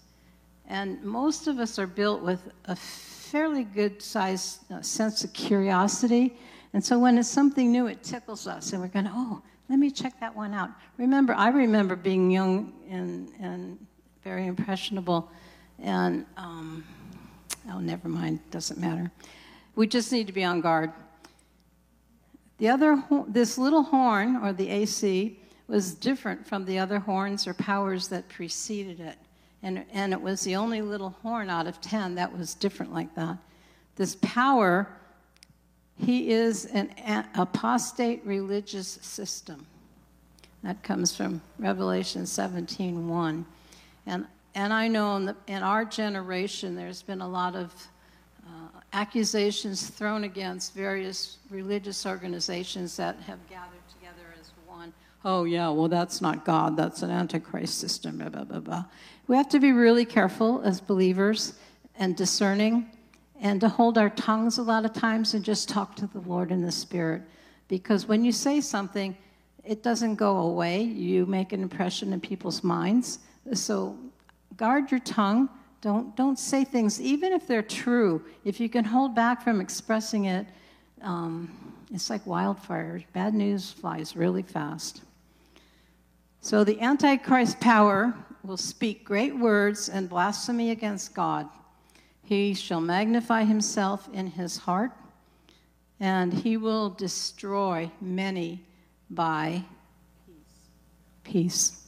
And 0.68 1.04
most 1.04 1.48
of 1.48 1.60
us 1.60 1.78
are 1.80 1.88
built 1.88 2.22
with 2.22 2.42
a 2.66 2.76
fairly 2.76 3.64
good 3.64 4.02
sized 4.02 4.60
uh, 4.72 4.82
sense 4.82 5.24
of 5.24 5.34
curiosity. 5.34 6.38
And 6.74 6.84
so 6.84 7.00
when 7.00 7.18
it's 7.18 7.28
something 7.28 7.72
new, 7.72 7.88
it 7.88 8.04
tickles 8.04 8.48
us, 8.48 8.74
and 8.74 8.82
we're 8.82 8.88
going, 8.88 9.10
oh, 9.12 9.42
let 9.70 9.78
me 9.78 9.92
check 9.92 10.20
that 10.20 10.36
one 10.36 10.54
out. 10.54 10.70
Remember, 10.98 11.34
I 11.34 11.50
remember 11.50 11.96
being 11.96 12.32
young 12.32 12.74
and, 12.90 13.32
and 13.40 13.86
very 14.24 14.48
impressionable, 14.48 15.30
and 15.80 16.26
um, 16.38 16.84
oh, 17.72 17.80
never 17.80 18.08
mind, 18.08 18.40
doesn't 18.52 18.80
matter. 18.80 19.12
We 19.76 19.88
just 19.88 20.12
need 20.12 20.28
to 20.28 20.34
be 20.34 20.44
on 20.44 20.62
guard. 20.62 20.92
The 22.58 22.70
other, 22.70 23.04
this 23.28 23.58
little 23.58 23.84
horn, 23.84 24.38
or 24.38 24.54
the 24.54 24.70
AC, 24.70 25.40
was 25.68 25.94
different 25.94 26.46
from 26.46 26.66
the 26.66 26.80
other 26.80 27.00
horns 27.00 27.48
or 27.48 27.54
powers 27.54 28.08
that 28.10 28.28
preceded 28.30 29.00
it. 29.00 29.18
And, 29.62 29.86
and 29.94 30.12
it 30.12 30.22
was 30.22 30.42
the 30.42 30.56
only 30.56 30.82
little 30.82 31.12
horn 31.22 31.50
out 31.50 31.68
of 31.68 31.80
10 31.80 32.16
that 32.16 32.38
was 32.38 32.54
different 32.54 32.94
like 32.94 33.14
that. 33.16 33.38
This 33.96 34.18
power, 34.22 34.90
he 35.98 36.32
is 36.32 36.66
an 36.66 36.94
apostate 37.36 38.22
religious 38.26 39.00
system. 39.02 39.66
That 40.64 40.82
comes 40.82 41.16
from 41.16 41.42
Revelation 41.60 42.24
17:1. 42.24 43.46
And, 44.06 44.26
and 44.56 44.74
I 44.74 44.88
know 44.88 45.18
in, 45.18 45.26
the, 45.26 45.36
in, 45.48 45.62
our 45.62 45.84
generation 45.84 46.76
there's 46.76 47.02
been 47.02 47.22
a 47.22 47.28
lot 47.28 47.56
of 47.56 47.74
uh, 48.46 48.80
accusations 48.94 49.88
thrown 49.88 50.24
against 50.24 50.74
various 50.74 51.38
religious 51.50 52.06
organizations 52.06 52.96
that 52.98 53.18
have 53.22 53.40
gathered. 53.50 53.83
Oh, 55.26 55.46
yeah, 55.46 55.70
well, 55.70 55.88
that's 55.88 56.22
not 56.22 56.44
God, 56.44 56.76
that's 56.76 57.02
an 57.02 57.10
antichrist 57.10 57.78
system, 57.80 58.18
blah, 58.18 58.30
blah, 58.30 58.44
blah, 58.44 58.60
blah. 58.60 58.86
We 59.28 59.38
have 59.38 59.48
to 59.50 59.60
be 59.60 59.72
really 59.72 60.04
careful 60.04 60.62
as 60.64 60.82
believers 60.82 61.54
and 61.98 62.16
discerning 62.18 62.92
and 63.40 63.62
to 63.62 63.70
hold 63.70 63.98
our 63.98 64.10
tongues 64.10 64.58
a 64.58 64.64
lot 64.64 64.84
of 64.84 64.92
times 64.92 65.34
and 65.34 65.44
just 65.44 65.70
talk 65.70 65.96
to 65.96 66.08
the 66.08 66.20
Lord 66.20 66.52
in 66.52 66.62
the 66.62 66.72
Spirit. 66.72 67.22
Because 67.70 68.06
when 68.06 68.26
you 68.26 68.34
say 68.34 68.60
something, 68.60 69.16
it 69.64 69.82
doesn't 69.82 70.16
go 70.16 70.40
away. 70.40 70.82
You 70.82 71.26
make 71.26 71.54
an 71.54 71.62
impression 71.62 72.12
in 72.12 72.20
people's 72.20 72.64
minds. 72.64 73.20
So 73.54 73.98
guard 74.58 74.92
your 74.92 75.00
tongue. 75.02 75.50
Don't, 75.80 76.16
don't 76.16 76.40
say 76.40 76.64
things, 76.64 77.00
even 77.02 77.34
if 77.34 77.48
they're 77.48 77.62
true. 77.62 78.24
If 78.46 78.60
you 78.60 78.70
can 78.70 78.86
hold 78.86 79.16
back 79.16 79.42
from 79.42 79.60
expressing 79.62 80.26
it, 80.26 80.48
um, 81.02 81.74
it's 81.94 82.10
like 82.10 82.26
wildfire. 82.26 83.02
Bad 83.14 83.34
news 83.34 83.72
flies 83.72 84.16
really 84.16 84.44
fast. 84.44 85.02
So 86.44 86.66
the 86.66 86.82
Antichrist 86.82 87.62
power 87.62 88.14
will 88.44 88.58
speak 88.58 89.06
great 89.06 89.34
words 89.34 89.88
and 89.88 90.10
blasphemy 90.10 90.72
against 90.72 91.14
God. 91.14 91.48
He 92.22 92.54
shall 92.54 92.82
magnify 92.82 93.46
himself 93.46 94.10
in 94.12 94.28
his 94.28 94.58
heart, 94.58 94.92
and 96.02 96.34
he 96.34 96.58
will 96.58 96.90
destroy 96.90 97.90
many 98.02 98.62
by 99.10 99.64
peace. 101.24 101.88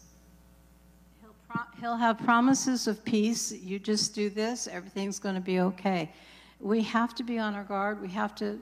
He'll, 1.20 1.36
pro- 1.50 1.82
he'll 1.82 1.98
have 1.98 2.18
promises 2.20 2.88
of 2.88 3.04
peace. 3.04 3.52
You 3.52 3.78
just 3.78 4.16
do 4.16 4.30
this, 4.30 4.70
everything's 4.70 5.20
going 5.20 5.36
to 5.36 5.42
be 5.42 5.60
okay. 5.60 6.14
We 6.62 6.82
have 6.84 7.14
to 7.16 7.24
be 7.24 7.40
on 7.40 7.56
our 7.56 7.66
guard. 7.66 8.02
We 8.02 8.08
have 8.12 8.34
to. 8.36 8.58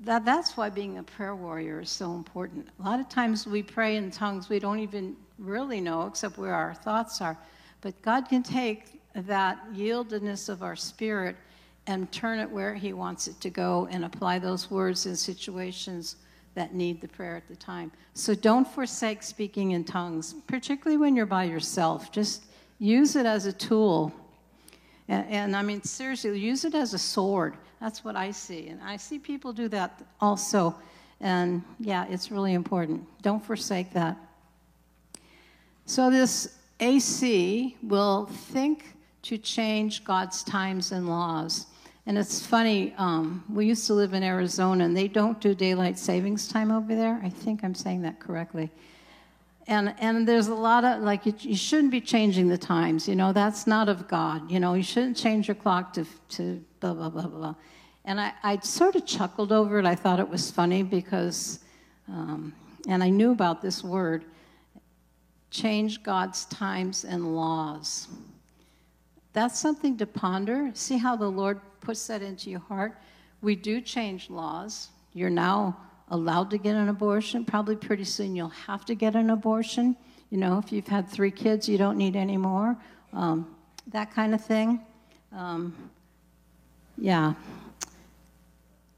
That, 0.00 0.24
that's 0.24 0.56
why 0.56 0.70
being 0.70 0.98
a 0.98 1.02
prayer 1.02 1.36
warrior 1.36 1.80
is 1.80 1.90
so 1.90 2.14
important. 2.14 2.66
A 2.78 2.82
lot 2.82 3.00
of 3.00 3.08
times 3.08 3.46
we 3.46 3.62
pray 3.62 3.96
in 3.96 4.10
tongues 4.10 4.48
we 4.48 4.58
don't 4.58 4.80
even 4.80 5.14
really 5.38 5.80
know, 5.80 6.06
except 6.06 6.38
where 6.38 6.54
our 6.54 6.74
thoughts 6.74 7.20
are. 7.20 7.36
But 7.82 8.00
God 8.00 8.28
can 8.28 8.42
take 8.42 9.00
that 9.14 9.58
yieldedness 9.74 10.48
of 10.48 10.62
our 10.62 10.76
spirit 10.76 11.36
and 11.86 12.10
turn 12.12 12.38
it 12.38 12.50
where 12.50 12.74
He 12.74 12.92
wants 12.92 13.28
it 13.28 13.40
to 13.40 13.50
go 13.50 13.88
and 13.90 14.04
apply 14.04 14.38
those 14.38 14.70
words 14.70 15.06
in 15.06 15.16
situations 15.16 16.16
that 16.54 16.74
need 16.74 17.00
the 17.00 17.08
prayer 17.08 17.36
at 17.36 17.48
the 17.48 17.56
time. 17.56 17.92
So 18.14 18.34
don't 18.34 18.66
forsake 18.66 19.22
speaking 19.22 19.72
in 19.72 19.84
tongues, 19.84 20.34
particularly 20.46 20.96
when 20.96 21.14
you're 21.14 21.26
by 21.26 21.44
yourself. 21.44 22.10
Just 22.10 22.44
use 22.78 23.16
it 23.16 23.26
as 23.26 23.46
a 23.46 23.52
tool. 23.52 24.12
And, 25.08 25.26
and, 25.28 25.56
I 25.56 25.62
mean, 25.62 25.82
seriously, 25.82 26.38
use 26.38 26.64
it 26.64 26.74
as 26.74 26.94
a 26.94 26.98
sword. 26.98 27.56
That's 27.80 28.04
what 28.04 28.14
I 28.16 28.30
see. 28.30 28.68
And 28.68 28.80
I 28.82 28.96
see 28.96 29.18
people 29.18 29.52
do 29.52 29.68
that 29.68 30.02
also. 30.20 30.74
And 31.20 31.62
yeah, 31.78 32.06
it's 32.08 32.30
really 32.30 32.54
important. 32.54 33.06
Don't 33.22 33.44
forsake 33.44 33.92
that. 33.94 34.16
So, 35.86 36.10
this 36.10 36.56
AC 36.78 37.76
will 37.82 38.26
think 38.26 38.94
to 39.22 39.36
change 39.36 40.04
God's 40.04 40.42
times 40.42 40.92
and 40.92 41.08
laws. 41.08 41.66
And 42.06 42.16
it's 42.16 42.44
funny, 42.44 42.94
um, 42.96 43.44
we 43.52 43.66
used 43.66 43.86
to 43.86 43.94
live 43.94 44.14
in 44.14 44.22
Arizona 44.22 44.84
and 44.84 44.96
they 44.96 45.08
don't 45.08 45.40
do 45.40 45.54
daylight 45.54 45.98
savings 45.98 46.48
time 46.48 46.70
over 46.70 46.94
there. 46.94 47.20
I 47.22 47.28
think 47.28 47.62
I'm 47.62 47.74
saying 47.74 48.02
that 48.02 48.18
correctly. 48.18 48.70
And, 49.70 49.94
and 50.00 50.26
there's 50.26 50.48
a 50.48 50.54
lot 50.54 50.84
of, 50.84 51.00
like, 51.02 51.24
you, 51.24 51.32
you 51.38 51.54
shouldn't 51.54 51.92
be 51.92 52.00
changing 52.00 52.48
the 52.48 52.58
times. 52.58 53.08
You 53.08 53.14
know, 53.14 53.32
that's 53.32 53.68
not 53.68 53.88
of 53.88 54.08
God. 54.08 54.50
You 54.50 54.58
know, 54.58 54.74
you 54.74 54.82
shouldn't 54.82 55.16
change 55.16 55.46
your 55.46 55.54
clock 55.54 55.92
to, 55.92 56.04
to 56.30 56.62
blah, 56.80 56.92
blah, 56.92 57.08
blah, 57.08 57.28
blah. 57.28 57.54
And 58.04 58.20
I, 58.20 58.32
I 58.42 58.58
sort 58.58 58.96
of 58.96 59.06
chuckled 59.06 59.52
over 59.52 59.78
it. 59.78 59.86
I 59.86 59.94
thought 59.94 60.18
it 60.18 60.28
was 60.28 60.50
funny 60.50 60.82
because, 60.82 61.60
um, 62.08 62.52
and 62.88 63.00
I 63.00 63.10
knew 63.10 63.30
about 63.30 63.62
this 63.62 63.84
word 63.84 64.24
change 65.52 66.02
God's 66.02 66.46
times 66.46 67.04
and 67.04 67.36
laws. 67.36 68.08
That's 69.34 69.60
something 69.60 69.96
to 69.98 70.06
ponder. 70.06 70.72
See 70.74 70.98
how 70.98 71.14
the 71.14 71.30
Lord 71.30 71.60
puts 71.80 72.08
that 72.08 72.22
into 72.22 72.50
your 72.50 72.60
heart? 72.60 72.98
We 73.40 73.54
do 73.54 73.80
change 73.80 74.30
laws. 74.30 74.88
You're 75.14 75.30
now 75.30 75.76
allowed 76.10 76.50
to 76.50 76.58
get 76.58 76.74
an 76.76 76.88
abortion. 76.88 77.44
Probably 77.44 77.76
pretty 77.76 78.04
soon 78.04 78.36
you'll 78.36 78.48
have 78.48 78.84
to 78.86 78.94
get 78.94 79.14
an 79.14 79.30
abortion. 79.30 79.96
You 80.30 80.38
know, 80.38 80.58
if 80.58 80.72
you've 80.72 80.88
had 80.88 81.08
three 81.08 81.30
kids, 81.30 81.68
you 81.68 81.78
don't 81.78 81.96
need 81.96 82.16
any 82.16 82.36
more. 82.36 82.76
Um, 83.12 83.54
that 83.88 84.12
kind 84.12 84.34
of 84.34 84.44
thing. 84.44 84.80
Um, 85.32 85.74
yeah. 86.98 87.34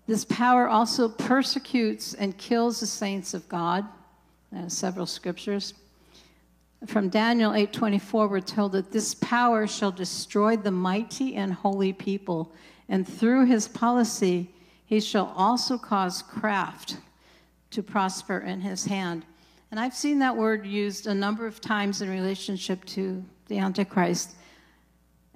This 0.07 0.25
power 0.25 0.69
also 0.69 1.09
persecutes 1.09 2.14
and 2.14 2.37
kills 2.37 2.81
the 2.81 2.87
saints 2.87 3.35
of 3.35 3.49
God. 3.49 3.87
Uh, 4.54 4.69
several 4.69 5.07
scriptures. 5.07 5.73
From 6.87 7.09
Daniel 7.09 7.52
8:24 7.52 8.28
we're 8.28 8.40
told 8.40 8.73
that 8.73 8.90
this 8.90 9.14
power 9.14 9.66
shall 9.66 9.92
destroy 9.92 10.57
the 10.57 10.73
mighty 10.73 11.37
and 11.37 11.54
holy 11.54 11.92
people 11.92 12.52
and 12.88 13.07
through 13.07 13.47
his 13.47 13.69
policy 13.69 14.50
he 14.93 15.01
shall 15.01 15.33
also 15.35 15.79
cause 15.79 16.21
craft 16.21 16.99
to 17.71 17.83
prosper 17.83 18.41
in 18.41 18.61
his 18.61 18.85
hand. 18.85 19.25
And 19.71 19.81
I've 19.81 19.95
seen 19.95 20.19
that 20.19 20.37
word 20.37 20.67
used 20.67 21.07
a 21.07 21.15
number 21.15 21.47
of 21.47 21.63
times 21.63 22.03
in 22.03 22.11
relationship 22.11 22.85
to 22.97 23.25
the 23.47 23.57
Antichrist. 23.57 24.35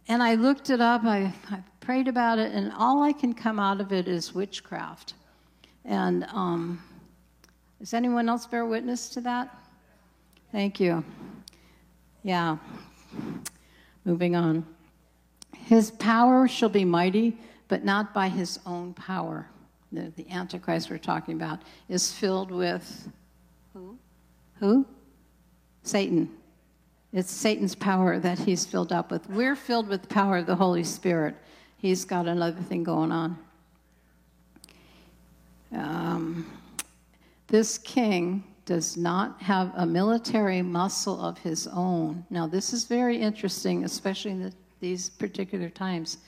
And 0.09 0.23
I 0.23 0.35
looked 0.35 0.69
it 0.69 0.83
up, 0.83 1.05
I, 1.05 1.33
I 1.51 1.63
prayed 1.81 2.07
about 2.07 2.39
it, 2.39 2.53
and 2.53 2.71
all 2.77 3.03
I 3.03 3.15
can 3.15 3.33
come 3.33 3.59
out 3.59 3.81
of 3.81 3.95
it 3.95 4.09
is 4.09 4.35
witchcraft. 4.35 5.15
And 5.87 6.25
um, 6.35 6.83
does 7.79 7.95
anyone 7.95 8.29
else 8.29 8.45
bear 8.45 8.67
witness 8.67 9.09
to 9.09 9.23
that? 9.23 9.57
Thank 10.53 10.81
you. 10.81 11.03
Yeah. 12.23 12.59
Moving 14.05 14.37
on. 14.37 14.67
His 15.65 15.93
power 15.93 16.47
shall 16.47 16.69
be 16.69 16.85
mighty, 16.85 17.39
but 17.69 17.85
not 17.85 18.15
by 18.15 18.29
his 18.29 18.59
own 18.67 18.95
power. 18.95 19.49
The, 19.93 20.13
the 20.17 20.29
Antichrist 20.31 20.91
we're 20.91 20.99
talking 20.99 21.35
about 21.35 21.61
is 21.89 22.13
filled 22.13 22.51
with 22.51 23.09
who? 23.73 23.97
Who? 24.59 24.87
Satan. 25.83 26.31
It's 27.13 27.31
Satan's 27.31 27.75
power 27.75 28.19
that 28.19 28.39
he's 28.39 28.67
filled 28.67 28.93
up 28.93 29.11
with. 29.11 29.29
We're 29.31 29.57
filled 29.57 29.89
with 29.89 30.03
the 30.03 30.09
power 30.09 30.39
of 30.39 30.47
the 30.47 30.57
Holy 30.57 30.85
Spirit. 30.85 31.37
He's 31.79 32.05
got 32.05 32.27
another 32.27 32.61
thing 32.63 32.83
going 32.83 33.13
on. 33.13 33.39
Um, 35.73 36.51
this 37.47 37.79
king 37.79 38.45
does 38.65 38.97
not 38.97 39.41
have 39.41 39.73
a 39.77 39.87
military 39.87 40.61
muscle 40.61 41.21
of 41.21 41.39
his 41.39 41.69
own. 41.69 42.25
Now, 42.31 42.47
this 42.47 42.73
is 42.73 42.85
very 42.85 43.17
interesting, 43.17 43.85
especially 43.85 44.33
in 44.33 44.43
the, 44.43 44.53
these 44.81 45.11
particular 45.11 45.71
times. 45.71 46.19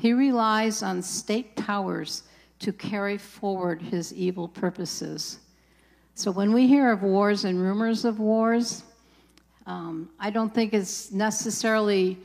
He 0.00 0.14
relies 0.14 0.82
on 0.82 1.02
state 1.02 1.54
powers 1.56 2.22
to 2.60 2.72
carry 2.72 3.18
forward 3.18 3.82
his 3.82 4.14
evil 4.14 4.48
purposes. 4.48 5.40
So, 6.14 6.30
when 6.30 6.54
we 6.54 6.66
hear 6.66 6.90
of 6.90 7.02
wars 7.02 7.44
and 7.44 7.60
rumors 7.60 8.06
of 8.06 8.18
wars, 8.18 8.82
um, 9.66 10.08
I 10.18 10.30
don't 10.30 10.54
think 10.54 10.72
it's 10.72 11.12
necessarily 11.12 12.18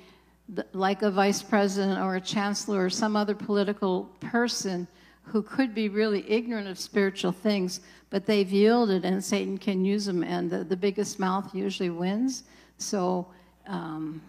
like 0.71 1.01
a 1.01 1.11
vice 1.11 1.41
president 1.41 1.99
or 1.99 2.15
a 2.15 2.21
chancellor 2.21 2.85
or 2.85 2.89
some 2.89 3.17
other 3.17 3.35
political 3.35 4.05
person 4.21 4.87
who 5.23 5.41
could 5.41 5.75
be 5.75 5.89
really 5.89 6.23
ignorant 6.29 6.69
of 6.69 6.79
spiritual 6.79 7.33
things, 7.33 7.81
but 8.09 8.25
they've 8.25 8.51
yielded 8.51 9.03
and 9.03 9.21
Satan 9.21 9.57
can 9.57 9.83
use 9.83 10.05
them, 10.05 10.23
and 10.23 10.49
the, 10.49 10.63
the 10.63 10.77
biggest 10.77 11.19
mouth 11.19 11.53
usually 11.53 11.89
wins. 11.89 12.43
So 12.77 13.27
um, 13.67 14.21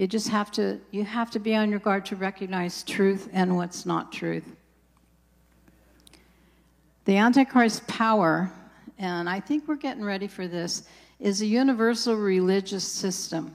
you 0.00 0.06
just 0.06 0.28
have 0.30 0.50
to 0.50 0.80
you 0.92 1.04
have 1.04 1.30
to 1.30 1.38
be 1.38 1.54
on 1.54 1.68
your 1.68 1.78
guard 1.78 2.06
to 2.06 2.16
recognize 2.16 2.82
truth 2.84 3.28
and 3.34 3.54
what's 3.54 3.84
not 3.84 4.10
truth. 4.10 4.56
The 7.04 7.18
Antichrist 7.18 7.86
power, 7.86 8.50
and 8.96 9.28
I 9.28 9.40
think 9.40 9.68
we're 9.68 9.76
getting 9.76 10.02
ready 10.02 10.26
for 10.26 10.48
this, 10.48 10.84
is 11.18 11.42
a 11.42 11.46
universal 11.46 12.14
religious 12.16 12.82
system. 12.82 13.54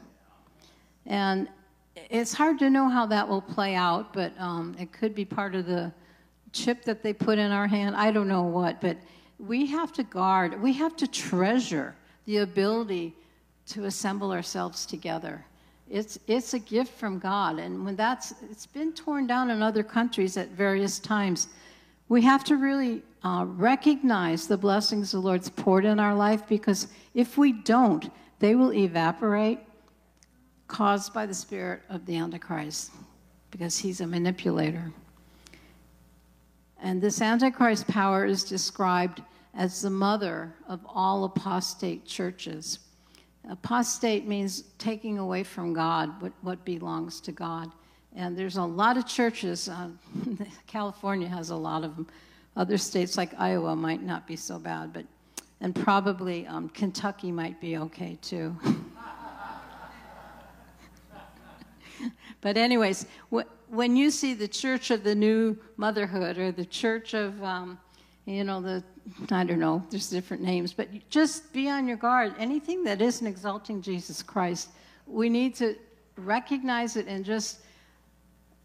And 1.08 1.49
it's 2.12 2.31
hard 2.31 2.60
to 2.60 2.69
know 2.69 2.89
how 2.89 3.08
that 3.08 3.27
will 3.27 3.41
play 3.41 3.73
out, 3.73 4.13
but 4.13 4.31
um, 4.38 4.75
it 4.79 4.91
could 4.91 5.15
be 5.15 5.25
part 5.25 5.55
of 5.55 5.65
the 5.65 5.91
chip 6.51 6.86
that 6.86 7.01
they 7.01 7.12
put 7.12 7.39
in 7.39 7.51
our 7.51 7.65
hand. 7.65 7.95
I 7.95 8.12
don't 8.12 8.27
know 8.27 8.43
what, 8.43 8.81
but 8.81 8.97
we 9.39 9.65
have 9.65 9.91
to 9.93 10.03
guard, 10.03 10.62
we 10.62 10.73
have 10.73 10.95
to 10.97 11.08
treasure 11.08 11.95
the 12.27 12.38
ability 12.38 13.15
to 13.69 13.86
assemble 13.86 14.31
ourselves 14.31 14.86
together. 14.86 15.43
It's, 15.89 16.17
it's 16.27 16.53
a 16.53 16.59
gift 16.59 16.97
from 16.97 17.19
God. 17.19 17.59
And 17.59 17.85
when 17.85 17.95
that's, 17.95 18.33
it's 18.49 18.65
been 18.65 18.93
torn 18.93 19.27
down 19.27 19.51
in 19.51 19.61
other 19.61 19.83
countries 19.83 20.35
at 20.37 20.49
various 20.49 20.99
times. 20.99 21.47
We 22.09 22.21
have 22.23 22.43
to 22.45 22.57
really 22.57 23.03
uh, 23.23 23.45
recognize 23.47 24.47
the 24.47 24.57
blessings 24.57 25.11
the 25.11 25.19
Lord's 25.19 25.49
poured 25.49 25.85
in 25.85 25.99
our 25.99 26.15
life 26.15 26.47
because 26.47 26.87
if 27.13 27.37
we 27.37 27.51
don't, 27.51 28.11
they 28.39 28.55
will 28.55 28.73
evaporate, 28.73 29.59
caused 30.67 31.13
by 31.13 31.25
the 31.25 31.33
spirit 31.33 31.81
of 31.89 32.05
the 32.05 32.17
Antichrist, 32.17 32.91
because 33.51 33.77
he's 33.77 34.01
a 34.01 34.07
manipulator. 34.07 34.91
And 36.81 37.01
this 37.01 37.21
Antichrist 37.21 37.87
power 37.87 38.25
is 38.25 38.43
described 38.43 39.21
as 39.55 39.81
the 39.81 39.89
mother 39.89 40.53
of 40.67 40.81
all 40.87 41.23
apostate 41.23 42.05
churches. 42.05 42.79
Apostate 43.49 44.27
means 44.27 44.63
taking 44.77 45.19
away 45.19 45.43
from 45.43 45.73
God 45.73 46.21
what, 46.21 46.34
what 46.41 46.65
belongs 46.65 47.21
to 47.21 47.31
God. 47.31 47.71
And 48.15 48.38
there's 48.38 48.58
a 48.58 48.63
lot 48.63 48.97
of 48.97 49.05
churches, 49.05 49.69
uh, 49.69 49.89
California 50.67 51.27
has 51.27 51.49
a 51.49 51.55
lot 51.55 51.84
of 51.84 51.95
them. 51.95 52.08
Other 52.55 52.77
states 52.77 53.17
like 53.17 53.31
Iowa 53.38 53.75
might 53.75 54.01
not 54.01 54.25
be 54.25 54.38
so 54.38 54.58
bad, 54.58 54.93
but, 54.93 55.05
and 55.60 55.75
probably 55.75 56.47
um, 56.47 56.69
Kentucky 56.69 57.31
might 57.31 57.60
be 57.60 57.77
okay 57.77 58.17
too. 58.21 58.55
but, 62.41 62.55
anyways, 62.55 63.05
when 63.67 63.97
you 63.97 64.10
see 64.10 64.34
the 64.34 64.47
Church 64.47 64.91
of 64.91 65.03
the 65.03 65.13
New 65.13 65.58
Motherhood 65.75 66.38
or 66.38 66.53
the 66.53 66.65
Church 66.65 67.13
of, 67.13 67.43
um, 67.43 67.77
you 68.25 68.43
know, 68.43 68.61
the, 68.61 68.83
I 69.31 69.43
don't 69.43 69.59
know, 69.59 69.83
there's 69.89 70.09
different 70.09 70.41
names, 70.41 70.73
but 70.73 70.88
just 71.09 71.53
be 71.53 71.69
on 71.69 71.88
your 71.88 71.97
guard. 71.97 72.33
Anything 72.39 72.83
that 72.85 73.01
isn't 73.01 73.25
exalting 73.25 73.81
Jesus 73.81 74.23
Christ, 74.23 74.69
we 75.05 75.29
need 75.29 75.55
to 75.55 75.75
recognize 76.17 76.95
it 76.95 77.07
and 77.07 77.23
just 77.23 77.59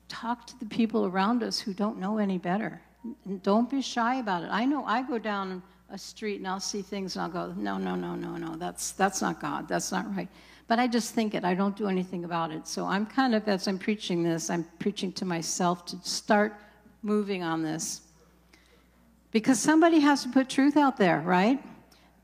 talk 0.09 0.46
to 0.46 0.59
the 0.59 0.66
people 0.66 1.07
around 1.07 1.42
us 1.42 1.61
who 1.61 1.75
don't 1.75 1.99
know 1.99 2.18
any 2.18 2.38
better. 2.38 2.81
And 3.25 3.42
don't 3.42 3.70
be 3.70 3.83
shy 3.83 4.16
about 4.16 4.44
it. 4.44 4.49
I 4.51 4.64
know 4.64 4.85
I 4.85 5.03
go 5.03 5.18
down 5.18 5.62
a 5.90 5.99
street 5.99 6.37
and 6.37 6.49
I'll 6.49 6.61
see 6.61 6.83
things 6.83 7.16
and 7.16 7.23
I'll 7.23 7.31
go, 7.31 7.55
no, 7.57 7.77
no, 7.77 7.94
no, 7.94 8.14
no, 8.14 8.37
no, 8.37 8.57
that's, 8.57 8.92
that's 8.92 9.20
not 9.20 9.40
God, 9.40 9.68
that's 9.68 9.92
not 9.92 10.14
right. 10.16 10.29
But 10.68 10.79
I 10.79 10.87
just 10.87 11.14
think 11.14 11.35
it. 11.35 11.44
I 11.44 11.55
don't 11.55 11.77
do 11.77 11.88
anything 11.88 12.25
about 12.25 12.53
it. 12.53 12.66
So 12.66 12.87
I'm 12.87 13.05
kind 13.05 13.35
of, 13.35 13.46
as 13.49 13.66
I'm 13.66 13.79
preaching 13.79 14.23
this, 14.23 14.51
I'm 14.51 14.64
preaching 14.79 15.12
to 15.14 15.25
myself 15.25 15.85
to 15.87 15.99
start 16.03 16.55
moving 17.03 17.42
on 17.42 17.62
this. 17.62 18.03
Because 19.31 19.61
somebody 19.61 20.01
has 20.01 20.23
to 20.25 20.29
put 20.29 20.49
truth 20.49 20.77
out 20.77 20.97
there, 20.97 21.21
right? 21.21 21.62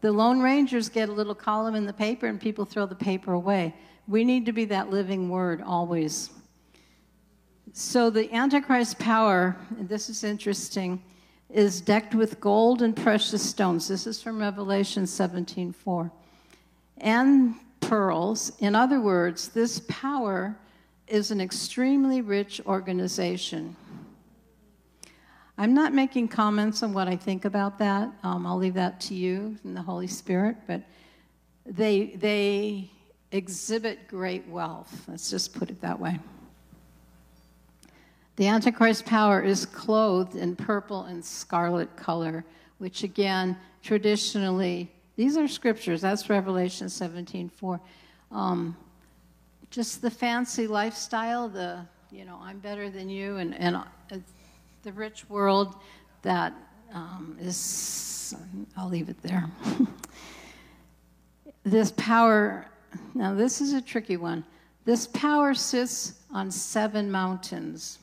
The 0.00 0.12
Lone 0.12 0.40
Rangers 0.40 0.88
get 0.88 1.08
a 1.08 1.12
little 1.12 1.34
column 1.34 1.74
in 1.74 1.86
the 1.86 1.92
paper 1.92 2.26
and 2.26 2.40
people 2.40 2.64
throw 2.64 2.86
the 2.86 2.94
paper 2.94 3.32
away. 3.32 3.74
We 4.08 4.24
need 4.24 4.46
to 4.46 4.52
be 4.52 4.64
that 4.66 4.90
living 4.90 5.28
word 5.28 5.62
always. 5.62 6.30
So 7.72 8.10
the 8.10 8.32
Antichrist 8.32 8.98
power, 8.98 9.56
and 9.78 9.88
this 9.88 10.08
is 10.08 10.24
interesting, 10.24 11.02
is 11.50 11.80
decked 11.80 12.14
with 12.14 12.40
gold 12.40 12.82
and 12.82 12.96
precious 12.96 13.42
stones. 13.42 13.88
This 13.88 14.06
is 14.06 14.22
from 14.22 14.38
Revelation 14.38 15.04
17:4. 15.04 16.10
And 16.98 17.54
pearls. 17.80 18.52
In 18.58 18.74
other 18.74 19.00
words, 19.00 19.48
this 19.48 19.80
power 19.88 20.56
is 21.06 21.30
an 21.30 21.40
extremely 21.40 22.20
rich 22.20 22.60
organization. 22.66 23.76
I'm 25.58 25.72
not 25.72 25.94
making 25.94 26.28
comments 26.28 26.82
on 26.82 26.92
what 26.92 27.08
I 27.08 27.16
think 27.16 27.46
about 27.46 27.78
that. 27.78 28.10
Um, 28.22 28.46
I'll 28.46 28.58
leave 28.58 28.74
that 28.74 29.00
to 29.02 29.14
you 29.14 29.56
and 29.64 29.74
the 29.74 29.80
Holy 29.80 30.06
Spirit. 30.06 30.56
But 30.66 30.82
they, 31.64 32.16
they 32.16 32.90
exhibit 33.32 34.06
great 34.06 34.46
wealth. 34.48 35.04
Let's 35.08 35.30
just 35.30 35.54
put 35.54 35.70
it 35.70 35.80
that 35.80 35.98
way. 35.98 36.18
The 38.36 38.48
Antichrist 38.48 39.06
power 39.06 39.40
is 39.40 39.64
clothed 39.64 40.36
in 40.36 40.56
purple 40.56 41.04
and 41.04 41.24
scarlet 41.24 41.96
color, 41.96 42.44
which 42.76 43.02
again, 43.02 43.56
traditionally, 43.82 44.92
these 45.16 45.38
are 45.38 45.48
scriptures. 45.48 46.02
That's 46.02 46.28
Revelation 46.28 46.90
17 46.90 47.48
4. 47.48 47.80
Um, 48.30 48.76
just 49.70 50.02
the 50.02 50.10
fancy 50.10 50.66
lifestyle, 50.66 51.48
the, 51.48 51.80
you 52.10 52.26
know, 52.26 52.38
I'm 52.42 52.58
better 52.58 52.90
than 52.90 53.08
you, 53.08 53.38
and, 53.38 53.54
and 53.54 53.76
uh, 53.76 53.84
the 54.86 54.92
rich 54.92 55.28
world 55.28 55.74
that 56.22 56.54
um, 56.94 57.36
is, 57.40 58.36
I'll 58.76 58.88
leave 58.88 59.08
it 59.08 59.20
there. 59.20 59.50
this 61.64 61.92
power, 61.96 62.68
now 63.12 63.34
this 63.34 63.60
is 63.60 63.72
a 63.72 63.80
tricky 63.80 64.16
one. 64.16 64.44
This 64.84 65.08
power 65.08 65.54
sits 65.54 66.20
on 66.32 66.52
seven 66.52 67.10
mountains. 67.10 67.98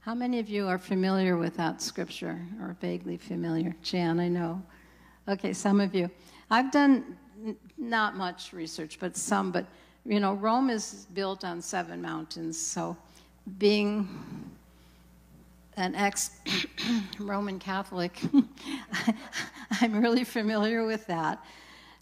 How 0.00 0.14
many 0.14 0.38
of 0.38 0.48
you 0.48 0.66
are 0.68 0.78
familiar 0.78 1.36
with 1.36 1.54
that 1.58 1.82
scripture 1.82 2.40
or 2.62 2.78
vaguely 2.80 3.18
familiar? 3.18 3.76
Jan, 3.82 4.18
I 4.18 4.28
know. 4.28 4.62
Okay, 5.28 5.52
some 5.52 5.82
of 5.82 5.94
you. 5.94 6.10
I've 6.50 6.70
done 6.70 7.14
n- 7.44 7.56
not 7.76 8.16
much 8.16 8.54
research, 8.54 8.96
but 8.98 9.18
some. 9.18 9.52
But, 9.52 9.66
you 10.06 10.18
know, 10.18 10.32
Rome 10.32 10.70
is 10.70 11.06
built 11.12 11.44
on 11.44 11.60
seven 11.60 12.00
mountains. 12.00 12.58
So, 12.58 12.96
being 13.58 14.08
an 15.76 15.94
ex 15.94 16.32
Roman 17.18 17.58
Catholic, 17.58 18.20
I'm 19.80 20.00
really 20.00 20.24
familiar 20.24 20.84
with 20.84 21.06
that. 21.06 21.44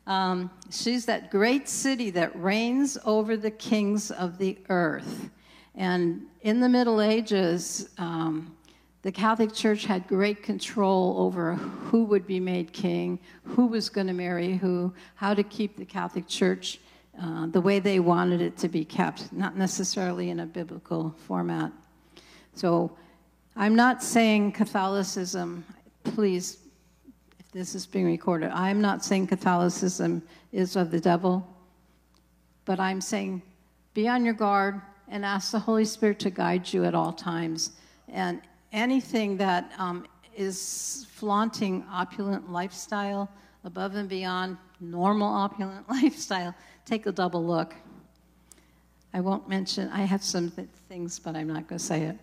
Um, 0.06 0.50
she's 0.70 1.06
that 1.06 1.30
great 1.30 1.68
city 1.68 2.10
that 2.10 2.34
reigns 2.40 2.98
over 3.04 3.36
the 3.36 3.50
kings 3.50 4.10
of 4.10 4.38
the 4.38 4.58
earth. 4.68 5.30
And 5.74 6.22
in 6.42 6.60
the 6.60 6.68
Middle 6.68 7.00
Ages, 7.00 7.90
um, 7.98 8.56
the 9.02 9.12
Catholic 9.12 9.54
Church 9.54 9.84
had 9.84 10.06
great 10.08 10.42
control 10.42 11.16
over 11.18 11.54
who 11.54 12.04
would 12.04 12.26
be 12.26 12.40
made 12.40 12.72
king, 12.72 13.18
who 13.44 13.66
was 13.66 13.88
going 13.88 14.06
to 14.08 14.12
marry 14.12 14.56
who, 14.56 14.92
how 15.14 15.32
to 15.32 15.42
keep 15.42 15.76
the 15.76 15.84
Catholic 15.84 16.26
Church 16.26 16.80
uh, 17.20 17.46
the 17.46 17.60
way 17.60 17.78
they 17.78 18.00
wanted 18.00 18.40
it 18.40 18.56
to 18.58 18.68
be 18.68 18.84
kept, 18.84 19.32
not 19.32 19.56
necessarily 19.56 20.30
in 20.30 20.40
a 20.40 20.46
biblical 20.46 21.14
format. 21.26 21.72
So 22.54 22.96
I'm 23.56 23.74
not 23.74 24.02
saying 24.02 24.52
Catholicism, 24.52 25.64
please, 26.04 26.58
if 27.38 27.50
this 27.52 27.74
is 27.74 27.86
being 27.86 28.06
recorded, 28.06 28.50
I'm 28.52 28.80
not 28.80 29.04
saying 29.04 29.26
Catholicism 29.26 30.22
is 30.52 30.76
of 30.76 30.90
the 30.90 31.00
devil, 31.00 31.46
but 32.64 32.80
I'm 32.80 33.00
saying 33.00 33.42
be 33.92 34.08
on 34.08 34.24
your 34.24 34.34
guard, 34.34 34.80
and 35.08 35.24
ask 35.24 35.50
the 35.50 35.58
Holy 35.58 35.84
Spirit 35.84 36.18
to 36.20 36.30
guide 36.30 36.72
you 36.72 36.84
at 36.84 36.94
all 36.94 37.12
times. 37.12 37.72
And 38.08 38.40
anything 38.72 39.36
that 39.38 39.72
um, 39.76 40.06
is 40.36 41.06
flaunting 41.10 41.84
opulent 41.90 42.50
lifestyle 42.50 43.28
above 43.64 43.96
and 43.96 44.08
beyond 44.08 44.56
normal 44.80 45.28
opulent 45.28 45.88
lifestyle, 45.88 46.54
take 46.84 47.06
a 47.06 47.12
double 47.12 47.44
look. 47.44 47.74
I 49.12 49.20
won't 49.20 49.48
mention, 49.48 49.88
I 49.88 50.02
have 50.02 50.22
some 50.22 50.50
th- 50.50 50.68
things, 50.88 51.18
but 51.18 51.34
I'm 51.34 51.48
not 51.48 51.66
going 51.66 51.80
to 51.80 51.84
say 51.84 52.02
it. 52.02 52.16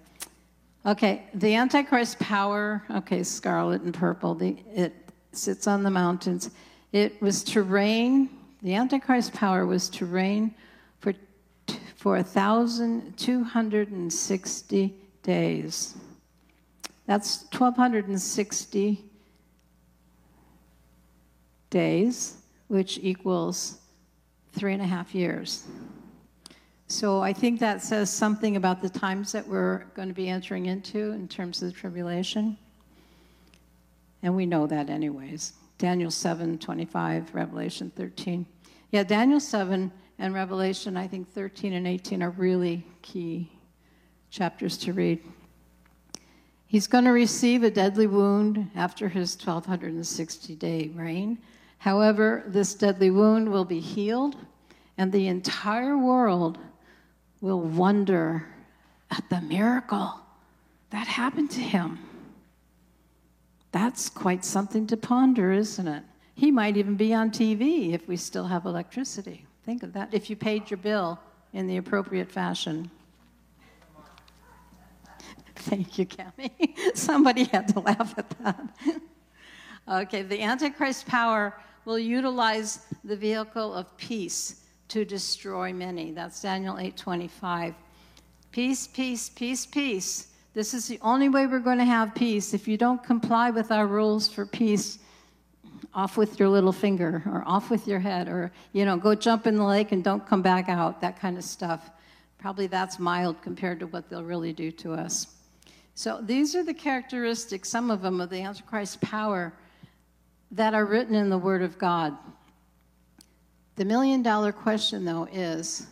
Okay, 0.87 1.23
the 1.33 1.53
Antichrist 1.53 2.17
power, 2.17 2.81
okay, 2.89 3.21
scarlet 3.21 3.81
and 3.81 3.93
purple, 3.93 4.33
the, 4.33 4.55
it 4.73 4.95
sits 5.33 5.67
on 5.67 5.83
the 5.83 5.91
mountains. 5.91 6.49
It 6.93 7.21
was 7.21 7.43
to 7.45 7.63
reign, 7.63 8.29
the 8.61 8.73
Antichrist 8.73 9.33
power 9.33 9.65
was 9.65 9.89
to 9.89 10.05
reign 10.05 10.55
for 10.99 11.13
for 11.97 12.13
1,260 12.13 14.95
days. 15.23 15.95
That's 17.05 17.43
1,260 17.51 19.03
days, 21.69 22.37
which 22.67 22.97
equals 23.01 23.79
three 24.53 24.71
and 24.73 24.81
a 24.81 24.87
half 24.87 25.13
years. 25.13 25.65
So 26.89 27.21
I 27.21 27.33
think 27.33 27.59
that 27.59 27.81
says 27.81 28.09
something 28.09 28.55
about 28.55 28.81
the 28.81 28.87
times 28.87 29.33
that 29.33 29.45
we're 29.45 29.83
going 29.93 30.07
to 30.07 30.13
be 30.13 30.29
entering 30.29 30.67
into 30.67 31.11
in 31.11 31.27
terms 31.27 31.61
of 31.61 31.67
the 31.67 31.77
tribulation. 31.77 32.57
And 34.23 34.33
we 34.33 34.45
know 34.45 34.67
that 34.67 34.89
anyways. 34.89 35.53
Daniel 35.77 36.09
7, 36.09 36.57
25, 36.57 37.35
Revelation 37.35 37.91
13. 37.95 38.45
Yeah, 38.91 39.03
Daniel 39.03 39.41
7 39.41 39.91
and 40.17 40.33
Revelation, 40.33 40.95
I 40.95 41.07
think 41.07 41.29
13 41.33 41.73
and 41.73 41.85
18 41.85 42.23
are 42.23 42.29
really 42.31 42.85
key 43.01 43.51
chapters 44.31 44.77
to 44.77 44.93
read. 44.93 45.21
He's 46.67 46.87
going 46.87 47.03
to 47.03 47.11
receive 47.11 47.63
a 47.63 47.69
deadly 47.69 48.07
wound 48.07 48.71
after 48.75 49.09
his 49.09 49.35
1260 49.35 50.55
day 50.55 50.91
reign. 50.95 51.37
However, 51.79 52.43
this 52.47 52.73
deadly 52.73 53.11
wound 53.11 53.51
will 53.51 53.65
be 53.65 53.81
healed, 53.81 54.37
and 54.97 55.11
the 55.11 55.27
entire 55.27 55.97
world 55.97 56.57
will 57.41 57.61
wonder 57.61 58.47
at 59.11 59.23
the 59.29 59.41
miracle 59.41 60.19
that 60.89 61.07
happened 61.07 61.51
to 61.51 61.59
him. 61.59 61.99
That's 63.71 64.09
quite 64.09 64.43
something 64.43 64.87
to 64.87 64.97
ponder, 64.97 65.51
isn't 65.51 65.87
it? 65.87 66.03
He 66.33 66.51
might 66.51 66.77
even 66.77 66.95
be 66.95 67.13
on 67.13 67.31
TV 67.31 67.93
if 67.93 68.07
we 68.07 68.15
still 68.15 68.45
have 68.45 68.65
electricity. 68.65 69.45
Think 69.63 69.83
of 69.83 69.93
that 69.93 70.13
if 70.13 70.29
you 70.29 70.35
paid 70.35 70.69
your 70.69 70.77
bill 70.77 71.19
in 71.53 71.67
the 71.67 71.77
appropriate 71.77 72.31
fashion. 72.31 72.89
Thank 75.55 75.97
you, 75.97 76.05
Cami. 76.05 76.51
Somebody 76.95 77.43
had 77.45 77.67
to 77.69 77.79
laugh 77.81 78.13
at 78.17 78.29
that. 78.41 78.69
okay, 80.03 80.21
the 80.21 80.41
Antichrist 80.41 81.05
power 81.05 81.59
will 81.83 81.99
utilize 81.99 82.85
the 83.03 83.15
vehicle 83.15 83.73
of 83.73 83.95
peace 83.97 84.66
to 84.89 85.05
destroy 85.05 85.73
many. 85.73 86.11
That's 86.11 86.41
Daniel 86.41 86.75
8:25. 86.75 87.75
Peace, 88.51 88.87
peace, 88.87 89.29
peace, 89.29 89.65
peace. 89.65 90.27
This 90.53 90.73
is 90.73 90.87
the 90.87 90.99
only 91.01 91.29
way 91.29 91.45
we're 91.45 91.59
going 91.59 91.77
to 91.77 91.85
have 91.85 92.15
peace. 92.15 92.53
If 92.53 92.67
you 92.67 92.77
don't 92.77 93.03
comply 93.03 93.51
with 93.51 93.71
our 93.71 93.85
rules 93.85 94.27
for 94.27 94.45
peace, 94.45 94.99
off 95.93 96.17
with 96.17 96.39
your 96.39 96.49
little 96.49 96.71
finger 96.71 97.23
or 97.25 97.43
off 97.45 97.69
with 97.69 97.87
your 97.87 97.99
head 97.99 98.27
or 98.27 98.51
you 98.73 98.85
know 98.85 98.97
go 98.97 99.15
jump 99.15 99.47
in 99.47 99.55
the 99.55 99.63
lake 99.63 99.91
and 99.91 100.03
don't 100.03 100.25
come 100.25 100.41
back 100.41 100.69
out 100.69 101.01
that 101.01 101.19
kind 101.19 101.37
of 101.37 101.43
stuff 101.43 101.89
probably 102.37 102.67
that's 102.67 102.99
mild 102.99 103.41
compared 103.41 103.79
to 103.79 103.87
what 103.87 104.09
they'll 104.09 104.23
really 104.23 104.53
do 104.53 104.71
to 104.71 104.93
us 104.93 105.35
so 105.95 106.19
these 106.21 106.55
are 106.55 106.63
the 106.63 106.73
characteristics 106.73 107.69
some 107.69 107.89
of 107.89 108.01
them 108.01 108.21
of 108.21 108.29
the 108.29 108.41
antichrist 108.41 109.01
power 109.01 109.53
that 110.51 110.73
are 110.73 110.85
written 110.85 111.15
in 111.15 111.29
the 111.29 111.37
word 111.37 111.61
of 111.61 111.77
god 111.77 112.15
the 113.77 113.85
million 113.85 114.21
dollar 114.21 114.51
question 114.51 115.05
though 115.05 115.27
is 115.31 115.87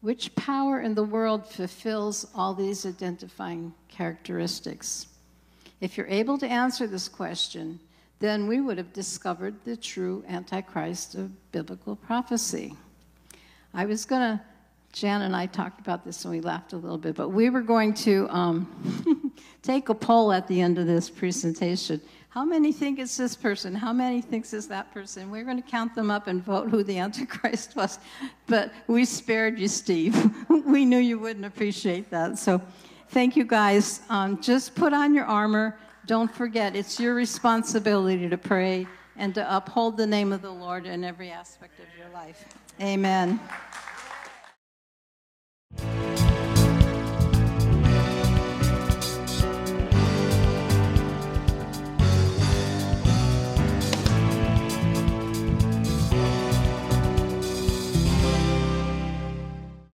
which 0.00 0.34
power 0.34 0.80
in 0.80 0.94
the 0.94 1.02
world 1.02 1.46
fulfills 1.46 2.26
all 2.34 2.54
these 2.54 2.86
identifying 2.86 3.74
characteristics 3.88 5.08
if 5.80 5.96
you're 5.96 6.06
able 6.06 6.38
to 6.38 6.46
answer 6.46 6.86
this 6.86 7.08
question 7.08 7.80
then 8.22 8.46
we 8.46 8.60
would 8.60 8.78
have 8.78 8.92
discovered 8.92 9.52
the 9.64 9.76
true 9.76 10.24
Antichrist 10.28 11.16
of 11.16 11.50
biblical 11.50 11.96
prophecy. 11.96 12.76
I 13.74 13.84
was 13.84 14.04
going 14.04 14.20
to, 14.20 14.40
Jan 14.92 15.22
and 15.22 15.34
I 15.34 15.46
talked 15.46 15.80
about 15.80 16.04
this 16.04 16.24
and 16.24 16.32
we 16.32 16.40
laughed 16.40 16.72
a 16.72 16.76
little 16.76 16.98
bit, 16.98 17.16
but 17.16 17.30
we 17.30 17.50
were 17.50 17.62
going 17.62 17.92
to 17.94 18.28
um, 18.30 18.68
take 19.62 19.88
a 19.88 19.94
poll 19.94 20.32
at 20.32 20.46
the 20.48 20.60
end 20.60 20.78
of 20.78 20.86
this 20.86 21.08
presentation. 21.08 22.00
How 22.30 22.44
many 22.44 22.72
think 22.72 22.98
it's 22.98 23.16
this 23.16 23.36
person? 23.36 23.74
How 23.74 23.92
many 23.92 24.22
thinks 24.22 24.52
it's 24.52 24.66
that 24.66 24.92
person? 24.92 25.30
We're 25.30 25.44
going 25.44 25.62
to 25.62 25.68
count 25.68 25.94
them 25.94 26.10
up 26.10 26.26
and 26.26 26.42
vote 26.42 26.70
who 26.70 26.82
the 26.82 26.98
Antichrist 26.98 27.76
was. 27.76 27.98
But 28.46 28.72
we 28.86 29.04
spared 29.04 29.58
you, 29.58 29.68
Steve. 29.68 30.34
we 30.66 30.84
knew 30.84 30.98
you 30.98 31.18
wouldn't 31.18 31.44
appreciate 31.44 32.10
that. 32.10 32.38
So 32.38 32.60
thank 33.10 33.36
you 33.36 33.44
guys. 33.44 34.00
Um, 34.08 34.40
just 34.40 34.74
put 34.74 34.92
on 34.92 35.14
your 35.14 35.26
armor 35.26 35.76
don't 36.06 36.32
forget, 36.34 36.74
it's 36.74 36.98
your 36.98 37.14
responsibility 37.14 38.28
to 38.28 38.36
pray 38.36 38.86
and 39.16 39.34
to 39.34 39.56
uphold 39.56 39.96
the 39.96 40.06
name 40.06 40.32
of 40.32 40.42
the 40.42 40.50
Lord 40.50 40.86
in 40.86 41.04
every 41.04 41.30
aspect 41.30 41.78
of 41.78 41.86
your 41.96 42.08
life. 42.08 42.44
Amen. 42.80 43.38